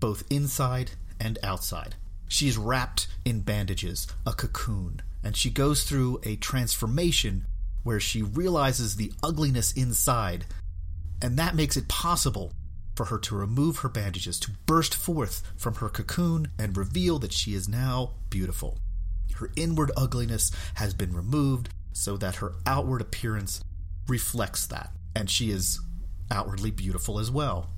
both 0.00 0.24
inside 0.30 0.92
and 1.20 1.38
outside. 1.42 1.96
She's 2.28 2.56
wrapped 2.56 3.08
in 3.24 3.40
bandages, 3.40 4.06
a 4.26 4.32
cocoon, 4.32 5.02
and 5.22 5.36
she 5.36 5.50
goes 5.50 5.84
through 5.84 6.20
a 6.24 6.36
transformation 6.36 7.44
where 7.82 8.00
she 8.00 8.22
realizes 8.22 8.96
the 8.96 9.12
ugliness 9.22 9.72
inside, 9.72 10.46
and 11.20 11.36
that 11.38 11.54
makes 11.54 11.76
it 11.76 11.88
possible 11.88 12.52
for 12.94 13.06
her 13.06 13.18
to 13.18 13.36
remove 13.36 13.78
her 13.78 13.88
bandages, 13.88 14.38
to 14.40 14.52
burst 14.66 14.94
forth 14.94 15.42
from 15.56 15.74
her 15.76 15.88
cocoon 15.88 16.48
and 16.58 16.76
reveal 16.76 17.18
that 17.18 17.32
she 17.32 17.54
is 17.54 17.68
now 17.68 18.12
beautiful. 18.30 18.78
Her 19.34 19.50
inward 19.56 19.90
ugliness 19.96 20.50
has 20.74 20.94
been 20.94 21.14
removed 21.14 21.68
so 21.92 22.16
that 22.18 22.36
her 22.36 22.54
outward 22.66 23.00
appearance 23.00 23.62
reflects 24.12 24.66
that, 24.66 24.90
and 25.16 25.30
she 25.30 25.50
is 25.50 25.80
outwardly 26.30 26.70
beautiful 26.70 27.18
as 27.18 27.30
well. 27.30 27.70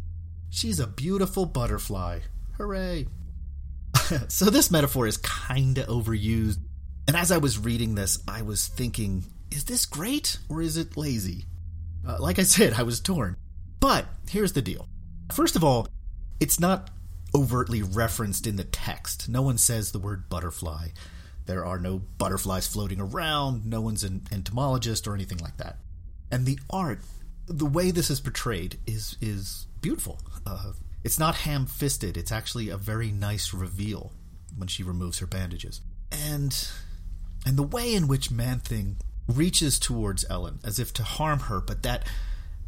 She's 0.51 0.81
a 0.81 0.87
beautiful 0.89 1.47
butterfly. 1.47 2.21
Hooray! 2.57 3.07
so, 4.29 4.47
this 4.47 4.69
metaphor 4.69 5.07
is 5.07 5.17
kinda 5.19 5.85
overused, 5.85 6.59
and 7.07 7.17
as 7.17 7.31
I 7.31 7.39
was 7.39 7.57
reading 7.57 7.95
this, 7.95 8.19
I 8.27 8.43
was 8.43 8.67
thinking, 8.67 9.25
is 9.53 9.65
this 9.65 9.87
great 9.87 10.39
or 10.49 10.61
is 10.61 10.77
it 10.77 10.97
lazy? 10.97 11.45
Uh, 12.07 12.17
like 12.19 12.41
I 12.41 12.43
said, 12.43 12.73
I 12.73 12.83
was 12.83 12.99
torn. 12.99 13.37
But 13.79 14.07
here's 14.29 14.55
the 14.55 14.63
deal 14.63 14.89
First 15.33 15.55
of 15.55 15.63
all, 15.63 15.87
it's 16.41 16.59
not 16.59 16.91
overtly 17.33 17.83
referenced 17.83 18.47
in 18.47 18.57
the 18.57 18.65
text. 18.65 19.29
No 19.29 19.43
one 19.43 19.59
says 19.59 19.93
the 19.93 20.01
word 20.01 20.29
butterfly. 20.29 20.89
There 21.47 21.65
are 21.65 21.79
no 21.79 22.03
butterflies 22.19 22.67
floating 22.67 23.01
around. 23.01 23.67
No 23.67 23.81
one's 23.81 24.03
an 24.03 24.23
entomologist 24.33 25.07
or 25.07 25.15
anything 25.15 25.39
like 25.39 25.59
that. 25.59 25.79
And 26.31 26.47
the 26.47 26.59
art, 26.71 27.01
the 27.47 27.67
way 27.67 27.91
this 27.91 28.11
is 28.11 28.21
portrayed, 28.21 28.79
is 28.87 29.17
is 29.21 29.67
beautiful. 29.81 30.21
Uh, 30.47 30.73
it's 31.05 31.19
not 31.19 31.37
ham-fisted. 31.37 32.17
It's 32.17 32.33
actually 32.33 32.71
a 32.71 32.77
very 32.77 33.11
nice 33.11 33.53
reveal 33.53 34.13
when 34.57 34.69
she 34.69 34.83
removes 34.83 35.19
her 35.19 35.27
bandages. 35.27 35.81
And 36.11 36.69
and 37.47 37.57
the 37.57 37.63
way 37.63 37.95
in 37.95 38.09
which 38.09 38.31
Man 38.31 38.59
Thing 38.59 38.97
reaches 39.27 39.79
towards 39.79 40.25
Ellen 40.29 40.61
as 40.65 40.79
if 40.79 40.93
to 40.95 41.03
harm 41.03 41.41
her, 41.41 41.61
but 41.61 41.83
that 41.83 42.07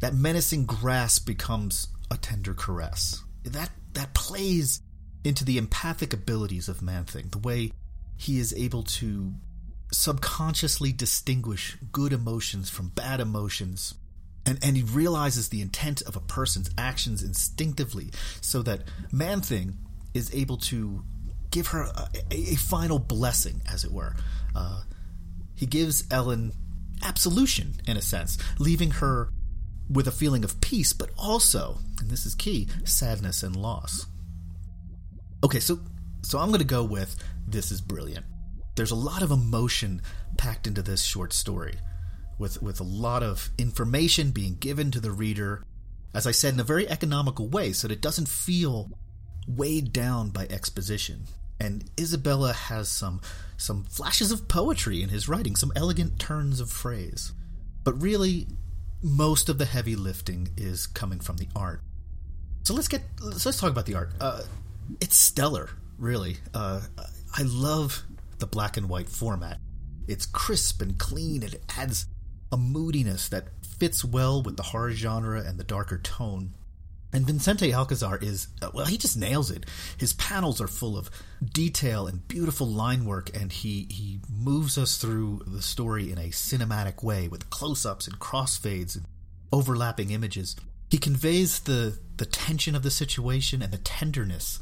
that 0.01 0.15
menacing 0.15 0.67
grasp 0.67 1.27
becomes 1.27 1.89
a 2.11 2.17
tender 2.17 2.55
caress. 2.55 3.23
That 3.45 3.71
that 3.95 4.15
plays 4.15 4.83
into 5.25 5.45
the 5.45 5.59
empathic 5.59 6.13
abilities 6.13 6.69
of 6.69 6.83
Man 6.83 7.05
Thing, 7.05 7.29
the 7.31 7.39
way 7.39 7.73
he 8.17 8.39
is 8.39 8.55
able 8.55 8.83
to 8.83 9.33
subconsciously 9.93 10.93
distinguish 10.93 11.77
good 11.93 12.13
emotions 12.13 12.71
from 12.71 12.89
bad 12.89 13.21
emotions. 13.21 13.95
And, 14.45 14.59
and 14.63 14.77
he 14.77 14.83
realizes 14.83 15.49
the 15.49 15.61
intent 15.61 16.03
of 16.03 16.17
a 16.17 16.21
person's 16.21 16.71
actions 16.79 17.23
instinctively 17.23 18.11
so 18.41 18.63
that 18.63 18.83
Man 19.13 19.41
Thing 19.41 19.79
is 20.15 20.33
able 20.35 20.57
to 20.59 21.03
give 21.51 21.69
her 21.69 21.83
a, 21.83 22.09
a, 22.31 22.53
a 22.53 22.57
final 22.57 22.99
blessing, 22.99 23.63
as 23.73 23.85
it 23.85 23.93
were. 23.93 24.15
Uh, 24.55 24.83
he 25.55 25.67
gives 25.67 26.05
Ellen 26.11 26.53
absolution, 27.03 27.75
in 27.87 27.97
a 27.97 28.03
sense, 28.03 28.39
leaving 28.59 28.91
her 28.93 29.31
with 29.91 30.07
a 30.07 30.13
feeling 30.13 30.45
of 30.45 30.61
peace, 30.61 30.93
but 30.93 31.11
also, 31.17 31.79
and 32.01 32.11
this 32.11 32.27
is 32.27 32.35
key, 32.35 32.69
sadness 32.85 33.43
and 33.43 33.57
loss. 33.57 34.07
Okay, 35.45 35.61
so 35.61 35.79
so 36.23 36.39
I'm 36.39 36.49
going 36.49 36.59
to 36.59 36.65
go 36.67 36.83
with 36.83 37.23
this 37.47 37.71
is 37.71 37.81
brilliant. 37.81 38.27
There's 38.77 38.91
a 38.91 38.95
lot 38.97 39.23
of 39.23 39.31
emotion 39.31 40.03
packed 40.37 40.67
into 40.67 40.83
this 40.83 41.03
short 41.03 41.33
story, 41.33 41.77
with 42.39 42.63
with 42.63 42.79
a 42.79 42.85
lot 42.85 43.23
of 43.23 43.51
information 43.59 44.31
being 44.31 44.57
given 44.57 44.91
to 44.91 45.01
the 45.01 45.11
reader, 45.11 45.65
as 46.15 46.27
I 46.27 46.31
said, 46.31 46.55
in 46.55 46.61
a 46.61 46.65
very 46.65 46.89
economical 46.89 47.49
way, 47.49 47.73
so 47.73 47.89
that 47.89 47.95
it 47.95 48.03
doesn't 48.03 48.29
feel 48.29 48.91
weighed 49.49 49.93
down 49.93 50.31
by 50.31 50.47
exposition. 50.51 51.23
And 51.59 51.91
Isabella 51.99 52.53
has 52.53 52.89
some 52.89 53.23
some 53.57 53.85
flashes 53.85 54.31
of 54.31 54.47
poetry 54.47 55.03
in 55.03 55.09
his 55.09 55.29
writing, 55.29 55.57
some 55.57 55.73
elegant 55.75 56.19
turns 56.19 56.61
of 56.61 56.71
phrase. 56.71 57.33
But 57.83 58.01
really, 58.01 58.47
most 59.03 59.49
of 59.49 59.57
the 59.57 59.65
heavy 59.65 59.97
lifting 59.97 60.49
is 60.57 60.87
coming 60.87 61.21
from 61.21 61.39
the 61.39 61.49
art. 61.57 61.81
So 62.65 62.75
let's 62.75 62.89
get 62.89 63.03
so 63.21 63.49
let's 63.49 63.59
talk 63.59 63.71
about 63.71 63.87
the 63.87 63.95
art. 63.95 64.11
Uh, 64.21 64.43
it's 65.01 65.17
stellar, 65.17 65.71
really. 65.99 66.37
Uh, 66.53 66.83
I 67.35 67.43
love 67.43 68.03
the 68.39 68.47
black 68.47 68.77
and 68.77 68.89
white 68.89 69.09
format. 69.09 69.59
It's 70.09 70.27
crisp 70.27 70.81
and 70.81 70.99
clean, 70.99 71.43
and 71.43 71.55
it 71.55 71.65
adds 71.77 72.07
a 72.53 72.57
moodiness 72.57 73.29
that 73.29 73.49
fits 73.79 74.05
well 74.05 74.43
with 74.43 74.57
the 74.57 74.63
horror 74.63 74.93
genre 74.93 75.43
and 75.43 75.59
the 75.59 75.65
darker 75.65 75.99
tone. 75.99 76.55
And 77.13 77.27
Vicente 77.27 77.73
Alcazar 77.73 78.19
is, 78.19 78.49
well, 78.75 78.85
he 78.85 78.99
just 78.99 79.17
nails 79.17 79.51
it. 79.51 79.65
His 79.97 80.13
panels 80.15 80.61
are 80.61 80.69
full 80.69 80.99
of 80.99 81.11
detail 81.43 82.07
and 82.07 82.27
beautiful 82.29 82.67
line 82.67 83.05
work, 83.05 83.35
and 83.35 83.51
he, 83.53 83.87
he 83.91 84.21
moves 84.31 84.77
us 84.77 84.99
through 84.99 85.43
the 85.47 85.63
story 85.63 86.13
in 86.13 86.19
a 86.19 86.29
cinematic 86.29 87.03
way 87.03 87.27
with 87.29 87.49
close 87.49 87.87
ups 87.87 88.07
and 88.07 88.19
crossfades 88.19 88.97
and 88.97 89.07
overlapping 89.53 90.11
images. 90.11 90.57
He 90.91 90.99
conveys 90.99 91.61
the, 91.61 91.99
the 92.17 92.27
tension 92.27 92.77
of 92.77 92.83
the 92.83 92.91
situation 92.91 93.63
and 93.63 93.73
the 93.73 93.79
tenderness 93.79 94.61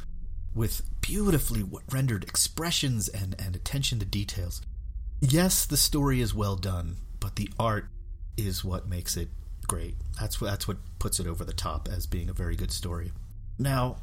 with 0.54 0.82
beautifully 1.00 1.64
rendered 1.90 2.24
expressions 2.24 3.08
and, 3.08 3.34
and 3.38 3.56
attention 3.56 3.98
to 3.98 4.04
details. 4.04 4.62
Yes, 5.20 5.66
the 5.66 5.76
story 5.76 6.20
is 6.20 6.34
well 6.34 6.56
done, 6.56 6.96
but 7.20 7.36
the 7.36 7.48
art 7.58 7.86
is 8.36 8.64
what 8.64 8.88
makes 8.88 9.16
it 9.16 9.28
great. 9.66 9.96
That's 10.20 10.40
what 10.40 10.50
that's 10.50 10.68
what 10.68 10.78
puts 10.98 11.18
it 11.20 11.26
over 11.26 11.44
the 11.44 11.52
top 11.52 11.88
as 11.90 12.06
being 12.06 12.28
a 12.28 12.34
very 12.34 12.56
good 12.56 12.70
story. 12.70 13.12
Now, 13.58 13.96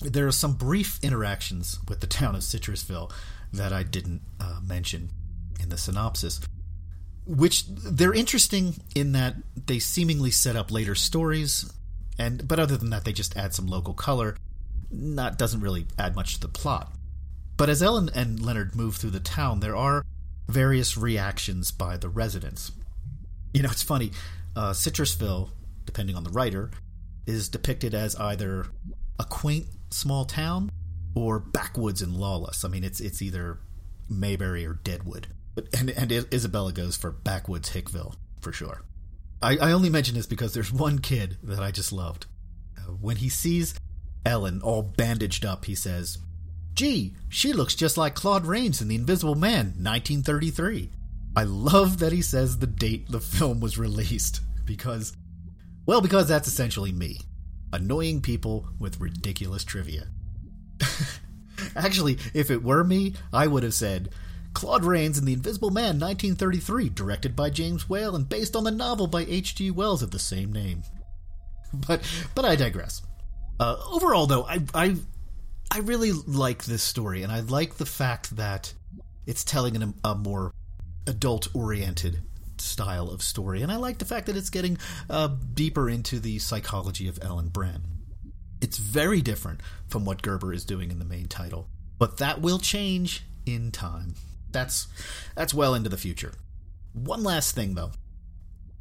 there 0.00 0.26
are 0.26 0.32
some 0.32 0.54
brief 0.54 0.98
interactions 1.02 1.78
with 1.88 2.00
the 2.00 2.06
town 2.06 2.34
of 2.34 2.42
Citrusville 2.42 3.12
that 3.52 3.72
I 3.72 3.82
didn't 3.82 4.22
uh, 4.40 4.60
mention 4.66 5.10
in 5.60 5.68
the 5.68 5.78
synopsis, 5.78 6.40
which 7.26 7.66
they're 7.66 8.14
interesting 8.14 8.76
in 8.94 9.12
that 9.12 9.36
they 9.66 9.78
seemingly 9.78 10.30
set 10.30 10.56
up 10.56 10.70
later 10.70 10.94
stories, 10.94 11.70
and 12.18 12.46
but 12.46 12.58
other 12.58 12.76
than 12.76 12.90
that, 12.90 13.04
they 13.04 13.12
just 13.12 13.36
add 13.36 13.54
some 13.54 13.66
local 13.66 13.94
color. 13.94 14.36
Not 14.90 15.38
doesn't 15.38 15.60
really 15.60 15.86
add 15.98 16.14
much 16.14 16.34
to 16.34 16.40
the 16.40 16.48
plot. 16.48 16.92
But 17.56 17.68
as 17.68 17.82
Ellen 17.82 18.10
and 18.14 18.40
Leonard 18.40 18.76
move 18.76 18.96
through 18.96 19.10
the 19.10 19.20
town, 19.20 19.60
there 19.60 19.76
are 19.76 20.04
various 20.48 20.96
reactions 20.96 21.70
by 21.70 21.96
the 21.96 22.08
residents. 22.08 22.72
You 23.52 23.62
know, 23.62 23.70
it's 23.70 23.82
funny 23.82 24.12
uh, 24.56 24.72
Citrusville, 24.72 25.50
depending 25.84 26.16
on 26.16 26.24
the 26.24 26.30
writer, 26.30 26.70
is 27.26 27.48
depicted 27.48 27.94
as 27.94 28.16
either 28.16 28.66
a 29.18 29.24
quaint 29.24 29.66
small 29.90 30.24
town 30.24 30.70
or 31.14 31.38
backwoods 31.38 32.02
and 32.02 32.16
lawless. 32.16 32.64
I 32.64 32.68
mean, 32.68 32.84
it's 32.84 33.00
it's 33.00 33.22
either 33.22 33.58
Mayberry 34.08 34.64
or 34.66 34.74
Deadwood. 34.74 35.28
But 35.54 35.68
and 35.78 35.90
and 35.90 36.10
Isabella 36.12 36.72
goes 36.72 36.96
for 36.96 37.10
backwoods 37.10 37.70
Hickville 37.70 38.14
for 38.40 38.52
sure. 38.52 38.82
I, 39.40 39.56
I 39.58 39.72
only 39.72 39.90
mention 39.90 40.14
this 40.14 40.26
because 40.26 40.54
there's 40.54 40.72
one 40.72 40.98
kid 40.98 41.36
that 41.42 41.60
I 41.60 41.70
just 41.70 41.92
loved. 41.92 42.26
Uh, 42.76 42.92
when 42.92 43.16
he 43.16 43.28
sees 43.28 43.74
Ellen 44.24 44.60
all 44.62 44.82
bandaged 44.82 45.44
up, 45.44 45.64
he 45.64 45.74
says, 45.74 46.18
"Gee, 46.74 47.14
she 47.28 47.52
looks 47.52 47.74
just 47.74 47.96
like 47.96 48.14
Claude 48.14 48.46
Rains 48.46 48.80
in 48.80 48.88
The 48.88 48.94
Invisible 48.94 49.34
Man, 49.34 49.74
1933." 49.78 50.90
I 51.36 51.44
love 51.44 51.98
that 51.98 52.12
he 52.12 52.22
says 52.22 52.58
the 52.58 52.66
date 52.66 53.10
the 53.10 53.20
film 53.20 53.60
was 53.60 53.78
released 53.78 54.40
because, 54.64 55.16
well, 55.86 56.00
because 56.00 56.26
that's 56.28 56.48
essentially 56.48 56.92
me. 56.92 57.20
annoying 57.72 58.20
people 58.20 58.66
with 58.78 59.00
ridiculous 59.00 59.64
trivia. 59.64 60.08
Actually, 61.76 62.18
if 62.34 62.50
it 62.50 62.62
were 62.62 62.84
me, 62.84 63.14
I 63.32 63.46
would 63.46 63.62
have 63.62 63.74
said 63.74 64.10
Claude 64.54 64.84
Rains 64.84 65.18
in 65.18 65.24
the 65.24 65.32
Invisible 65.32 65.70
Man 65.70 66.00
1933, 66.00 66.88
directed 66.90 67.36
by 67.36 67.50
James 67.50 67.88
Whale 67.88 68.16
and 68.16 68.28
based 68.28 68.56
on 68.56 68.64
the 68.64 68.70
novel 68.70 69.06
by 69.06 69.22
H.G. 69.28 69.70
Wells 69.70 70.02
of 70.02 70.10
the 70.10 70.18
same 70.18 70.52
name. 70.52 70.82
But 71.86 72.00
but 72.34 72.46
I 72.46 72.56
digress. 72.56 73.02
Uh, 73.60 73.76
overall, 73.90 74.26
though, 74.26 74.44
I, 74.44 74.60
I 74.74 74.96
I 75.70 75.80
really 75.80 76.12
like 76.12 76.64
this 76.64 76.82
story, 76.82 77.22
and 77.22 77.32
I 77.32 77.40
like 77.40 77.74
the 77.74 77.86
fact 77.86 78.36
that 78.36 78.72
it's 79.26 79.44
telling 79.44 79.74
in 79.74 79.94
a, 80.04 80.14
more 80.14 80.52
adult 81.06 81.54
oriented 81.54 82.20
style 82.58 83.10
of 83.10 83.22
story, 83.22 83.62
and 83.62 83.70
I 83.70 83.76
like 83.76 83.98
the 83.98 84.04
fact 84.04 84.26
that 84.26 84.36
it's 84.36 84.50
getting 84.50 84.78
uh, 85.10 85.28
deeper 85.54 85.88
into 85.88 86.20
the 86.20 86.38
psychology 86.38 87.08
of 87.08 87.18
Ellen 87.22 87.48
Brandt. 87.48 87.82
It's 88.60 88.78
very 88.78 89.20
different 89.20 89.60
from 89.88 90.04
what 90.04 90.22
Gerber 90.22 90.52
is 90.52 90.64
doing 90.64 90.90
in 90.90 90.98
the 90.98 91.04
main 91.04 91.28
title, 91.28 91.68
but 91.98 92.16
that 92.18 92.40
will 92.40 92.58
change 92.58 93.24
in 93.44 93.70
time. 93.70 94.14
That's 94.50 94.88
that's 95.34 95.52
well 95.52 95.74
into 95.74 95.90
the 95.90 95.96
future. 95.98 96.34
One 96.94 97.22
last 97.22 97.54
thing 97.54 97.74
though. 97.74 97.92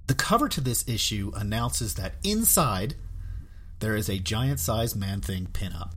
The 0.07 0.15
cover 0.15 0.47
to 0.49 0.61
this 0.61 0.87
issue 0.87 1.33
announces 1.35 1.95
that 1.95 2.13
inside 2.23 2.95
there 3.79 3.95
is 3.95 4.09
a 4.09 4.19
giant-sized 4.19 4.95
man-thing 4.95 5.47
pinup. 5.47 5.91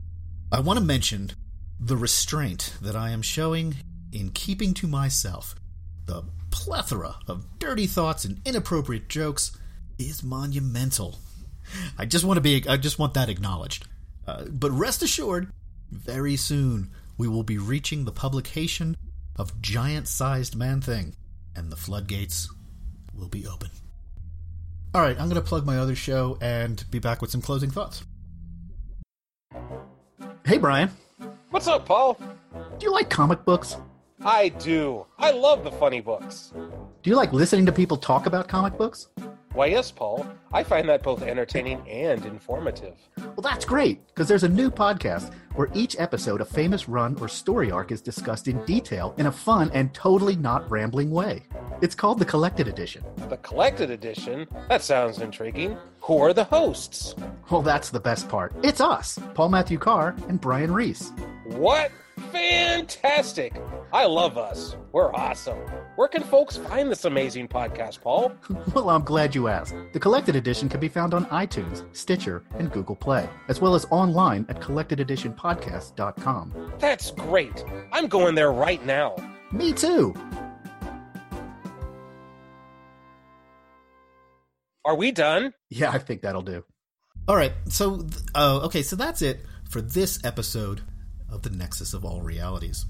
I 0.51 0.59
want 0.59 0.79
to 0.79 0.85
mention 0.85 1.31
the 1.79 1.97
restraint 1.97 2.73
that 2.81 2.95
I 2.95 3.09
am 3.09 3.21
showing 3.21 3.75
in 4.11 4.29
keeping 4.31 4.73
to 4.75 4.87
myself. 4.87 5.55
The 6.05 6.23
plethora 6.51 7.15
of 7.27 7.59
dirty 7.59 7.87
thoughts 7.87 8.25
and 8.25 8.41
inappropriate 8.45 9.09
jokes 9.09 9.57
is 9.97 10.21
monumental. 10.21 11.19
I 11.97 12.05
just 12.05 12.25
want 12.25 12.37
to 12.37 12.41
be 12.41 12.63
I 12.67 12.77
just 12.77 12.99
want 12.99 13.13
that 13.13 13.29
acknowledged. 13.29 13.87
Uh, 14.27 14.45
but 14.45 14.71
rest 14.71 15.01
assured, 15.01 15.51
very 15.89 16.35
soon 16.35 16.91
we 17.17 17.27
will 17.27 17.43
be 17.43 17.57
reaching 17.57 18.05
the 18.05 18.11
publication 18.11 18.95
of 19.37 19.61
giant-sized 19.61 20.55
man 20.55 20.81
thing 20.81 21.15
and 21.55 21.71
the 21.71 21.75
floodgates 21.75 22.49
will 23.13 23.29
be 23.29 23.47
open. 23.47 23.69
All 24.93 25.01
right, 25.01 25.17
I'm 25.19 25.29
going 25.29 25.41
to 25.41 25.47
plug 25.47 25.65
my 25.65 25.77
other 25.77 25.95
show 25.95 26.37
and 26.41 26.83
be 26.91 26.99
back 26.99 27.21
with 27.21 27.31
some 27.31 27.41
closing 27.41 27.71
thoughts. 27.71 28.03
Hey 30.45 30.57
Brian, 30.57 30.89
What's 31.49 31.67
up, 31.67 31.85
Paul? 31.85 32.17
do 32.77 32.85
you 32.85 32.91
like 32.91 33.09
comic 33.09 33.45
books? 33.45 33.77
I 34.23 34.49
do. 34.49 35.05
I 35.17 35.31
love 35.31 35.63
the 35.63 35.71
funny 35.71 36.01
books. 36.01 36.51
Do 37.03 37.09
you 37.09 37.15
like 37.15 37.31
listening 37.31 37.65
to 37.67 37.71
people 37.71 37.95
talk 37.95 38.25
about 38.25 38.47
comic 38.49 38.77
books? 38.77 39.07
Why, 39.53 39.65
yes, 39.65 39.91
Paul. 39.91 40.25
I 40.53 40.63
find 40.63 40.87
that 40.87 41.03
both 41.03 41.23
entertaining 41.23 41.87
and 41.89 42.25
informative. 42.25 42.95
Well, 43.17 43.41
that's 43.43 43.65
great, 43.65 44.07
because 44.07 44.29
there's 44.29 44.45
a 44.45 44.49
new 44.49 44.71
podcast 44.71 45.33
where 45.55 45.69
each 45.73 45.97
episode, 45.99 46.39
a 46.39 46.45
famous 46.45 46.87
run 46.87 47.17
or 47.19 47.27
story 47.27 47.69
arc, 47.69 47.91
is 47.91 48.01
discussed 48.01 48.47
in 48.47 48.63
detail 48.63 49.13
in 49.17 49.25
a 49.25 49.31
fun 49.31 49.69
and 49.73 49.93
totally 49.93 50.37
not 50.37 50.69
rambling 50.71 51.11
way. 51.11 51.43
It's 51.81 51.95
called 51.95 52.19
the 52.19 52.25
Collected 52.25 52.69
Edition. 52.69 53.03
The 53.27 53.37
collected 53.37 53.89
edition? 53.89 54.47
That 54.69 54.83
sounds 54.83 55.19
intriguing. 55.19 55.77
Who 55.99 56.19
are 56.19 56.33
the 56.33 56.45
hosts? 56.45 57.13
Well, 57.49 57.61
that's 57.61 57.89
the 57.89 57.99
best 57.99 58.29
part. 58.29 58.53
It's 58.63 58.79
us, 58.79 59.19
Paul 59.33 59.49
Matthew 59.49 59.77
Carr 59.77 60.15
and 60.29 60.39
Brian 60.39 60.73
Reese. 60.73 61.11
What? 61.43 61.91
Fantastic! 62.31 63.53
I 63.91 64.05
love 64.05 64.37
us. 64.37 64.75
We're 64.91 65.13
awesome. 65.13 65.57
Where 65.97 66.07
can 66.07 66.23
folks 66.23 66.55
find 66.57 66.89
this 66.89 67.03
amazing 67.05 67.47
podcast, 67.49 68.01
Paul? 68.01 68.31
Well, 68.73 68.89
I'm 68.89 69.03
glad 69.03 69.35
you 69.35 69.49
asked. 69.49 69.75
The 69.91 69.99
Collected 69.99 70.35
Edition 70.37 70.69
can 70.69 70.79
be 70.79 70.87
found 70.87 71.13
on 71.13 71.25
iTunes, 71.25 71.83
Stitcher, 71.95 72.43
and 72.57 72.71
Google 72.71 72.95
Play, 72.95 73.27
as 73.49 73.59
well 73.59 73.75
as 73.75 73.85
online 73.91 74.45
at 74.47 74.61
collectededitionpodcast.com. 74.61 76.73
That's 76.79 77.11
great. 77.11 77.65
I'm 77.91 78.07
going 78.07 78.35
there 78.35 78.53
right 78.53 78.83
now. 78.85 79.17
Me 79.51 79.73
too. 79.73 80.15
Are 84.85 84.95
we 84.95 85.11
done? 85.11 85.53
Yeah, 85.69 85.91
I 85.91 85.97
think 85.97 86.21
that'll 86.21 86.41
do. 86.41 86.63
All 87.27 87.35
right. 87.35 87.51
So, 87.67 88.07
uh, 88.33 88.61
okay, 88.63 88.81
so 88.83 88.95
that's 88.95 89.21
it 89.21 89.41
for 89.69 89.81
this 89.81 90.23
episode 90.23 90.81
of 91.29 91.41
the 91.43 91.49
Nexus 91.49 91.93
of 91.93 92.05
All 92.05 92.21
Realities. 92.21 92.85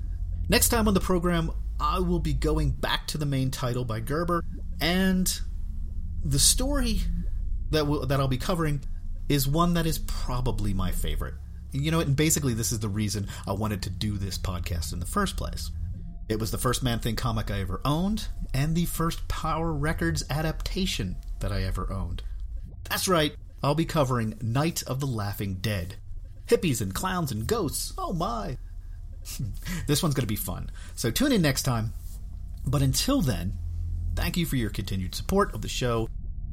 Next 0.49 0.69
time 0.69 0.87
on 0.87 0.93
the 0.93 0.99
program, 1.01 1.49
I 1.82 2.00
will 2.00 2.20
be 2.20 2.34
going 2.34 2.70
back 2.70 3.08
to 3.08 3.17
the 3.17 3.26
main 3.26 3.50
title 3.50 3.84
by 3.84 4.02
Gerber, 4.02 4.44
and 4.80 5.41
the 6.24 6.38
story 6.38 7.00
that 7.72 7.88
will, 7.88 8.06
that 8.06 8.20
I'll 8.20 8.28
be 8.28 8.38
covering 8.38 8.82
is 9.28 9.48
one 9.48 9.74
that 9.74 9.88
is 9.88 9.98
probably 9.98 10.76
my 10.76 10.91
favorite. 10.91 11.34
You 11.72 11.89
know, 11.89 12.00
and 12.00 12.15
basically, 12.15 12.54
this 12.54 12.72
is 12.72 12.82
the 12.82 12.89
reason 12.89 13.28
I 13.48 13.54
wanted 13.54 13.82
to 13.84 13.89
do 13.89 14.20
this 14.20 14.38
podcast 14.38 14.94
in 14.94 15.00
the 15.00 15.08
first 15.08 15.38
place. 15.38 15.72
It 16.30 16.39
was 16.39 16.52
the 16.52 16.60
first 16.60 16.84
Man 16.84 17.00
Thing 17.00 17.15
comic 17.15 17.50
I 17.50 17.62
ever 17.62 17.82
owned, 17.84 18.28
and 18.54 18.76
the 18.76 18.86
first 18.86 19.28
Power 19.28 19.74
Records 19.74 20.24
adaptation 20.30 21.15
that 21.39 21.52
I 21.52 21.63
ever 21.63 21.91
owned. 21.91 22.22
That's 22.89 23.08
right, 23.08 23.34
I'll 23.63 23.74
be 23.74 23.86
covering 23.86 24.38
Night 24.39 24.84
of 24.84 25.00
the 25.00 25.08
Laughing 25.08 25.56
Dead. 25.56 25.96
Hippies 26.46 26.80
and 26.80 26.94
clowns 26.94 27.32
and 27.32 27.48
ghosts, 27.48 27.91
oh 27.98 28.13
my. 28.13 28.60
this 29.88 30.01
one's 30.01 30.15
going 30.15 30.23
to 30.23 30.27
be 30.27 30.36
fun. 30.36 30.69
So 30.95 31.12
tune 31.12 31.31
in 31.31 31.41
next 31.41 31.63
time. 31.63 31.93
But 32.65 32.81
until 32.81 33.21
then, 33.21 33.53
thank 34.15 34.38
you 34.38 34.45
for 34.45 34.55
your 34.55 34.69
continued 34.69 35.15
support 35.15 35.53
of 35.53 35.62
the 35.62 35.67
show. 35.67 36.07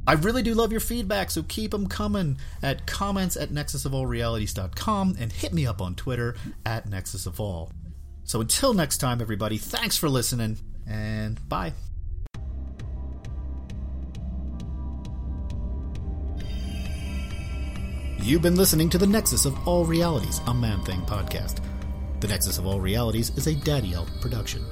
I 0.06 0.14
really 0.14 0.42
do 0.42 0.54
love 0.54 0.72
your 0.72 0.80
feedback, 0.80 1.30
so 1.30 1.42
keep 1.42 1.70
them 1.70 1.86
coming 1.86 2.38
at 2.62 2.86
comments 2.86 3.36
at 3.36 3.50
nexusofallrealities.com 3.50 5.16
and 5.20 5.30
hit 5.30 5.52
me 5.52 5.66
up 5.66 5.82
on 5.82 5.94
Twitter 5.94 6.34
at 6.64 6.88
nexusofall. 6.88 7.70
So 8.24 8.40
until 8.40 8.72
next 8.72 8.98
time, 8.98 9.20
everybody, 9.20 9.58
thanks 9.58 9.98
for 9.98 10.08
listening, 10.08 10.56
and 10.86 11.46
bye. 11.48 11.74
You've 18.22 18.42
been 18.42 18.56
listening 18.56 18.90
to 18.90 18.98
the 18.98 19.06
Nexus 19.06 19.44
of 19.44 19.68
All 19.68 19.84
Realities, 19.84 20.40
a 20.46 20.54
Man 20.54 20.82
Thing 20.84 21.00
podcast. 21.02 21.62
The 22.20 22.28
Nexus 22.28 22.58
of 22.58 22.66
All 22.66 22.80
Realities 22.80 23.30
is 23.36 23.46
a 23.46 23.54
Daddy 23.54 23.94
Elf 23.94 24.10
production. 24.20 24.64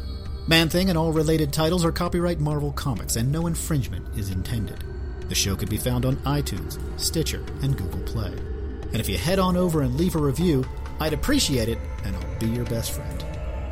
Man 0.49 0.69
Thing 0.69 0.89
and 0.89 0.99
all 0.99 1.13
related 1.13 1.53
titles 1.53 1.85
are 1.85 1.93
copyright 1.93 2.41
Marvel 2.41 2.73
Comics, 2.73 3.15
and 3.15 3.31
no 3.31 3.47
infringement 3.47 4.19
is 4.19 4.31
intended. 4.31 4.83
The 5.29 5.35
show 5.35 5.55
can 5.55 5.69
be 5.69 5.77
found 5.77 6.05
on 6.05 6.17
iTunes, 6.19 6.81
Stitcher, 6.99 7.45
and 7.63 7.79
Google 7.79 8.01
Play. 8.01 8.33
And 8.33 8.97
if 8.97 9.09
you 9.09 9.17
head 9.17 9.39
on 9.39 9.57
over 9.57 9.83
and 9.83 9.97
leave 9.97 10.17
a 10.17 10.21
review, 10.21 10.65
I'd 10.99 11.13
appreciate 11.13 11.69
it, 11.69 11.79
and 12.05 12.17
I'll 12.17 12.39
be 12.41 12.47
your 12.47 12.65
best 12.65 12.91
friend. 12.91 13.25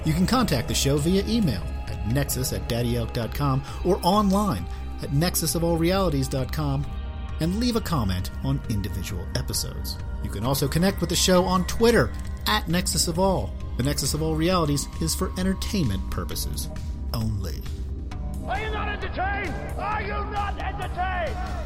You 0.04 0.12
can 0.12 0.26
contact 0.26 0.68
the 0.68 0.74
show 0.74 0.96
via 0.98 1.24
email 1.26 1.62
at 1.88 2.06
nexus 2.06 2.52
at 2.52 2.68
daddyelf.com 2.68 3.62
or 3.84 3.98
online 4.04 4.66
at 5.02 5.10
nexusofallrealities.com 5.10 6.87
and 7.40 7.56
leave 7.58 7.74
a 7.74 7.80
comment 7.80 8.30
on 8.44 8.60
individual 8.68 9.26
episodes. 9.34 9.98
You 10.22 10.30
can 10.30 10.44
also 10.44 10.68
connect 10.68 11.00
with 11.00 11.10
the 11.10 11.16
show 11.16 11.44
on 11.44 11.66
Twitter 11.66 12.12
at 12.46 12.68
Nexus 12.68 13.08
of 13.08 13.18
All. 13.18 13.52
The 13.76 13.82
Nexus 13.82 14.14
of 14.14 14.22
All 14.22 14.37
Realities 14.37 14.87
is 15.00 15.16
for 15.16 15.32
entertainment 15.37 16.08
purposes 16.10 16.68
only. 17.12 17.60
Are 18.46 18.60
you 18.60 18.70
not 18.70 18.88
entertained? 18.88 19.52
Are 19.78 20.00
you 20.00 20.12
not 20.30 20.56
entertained? 20.60 21.63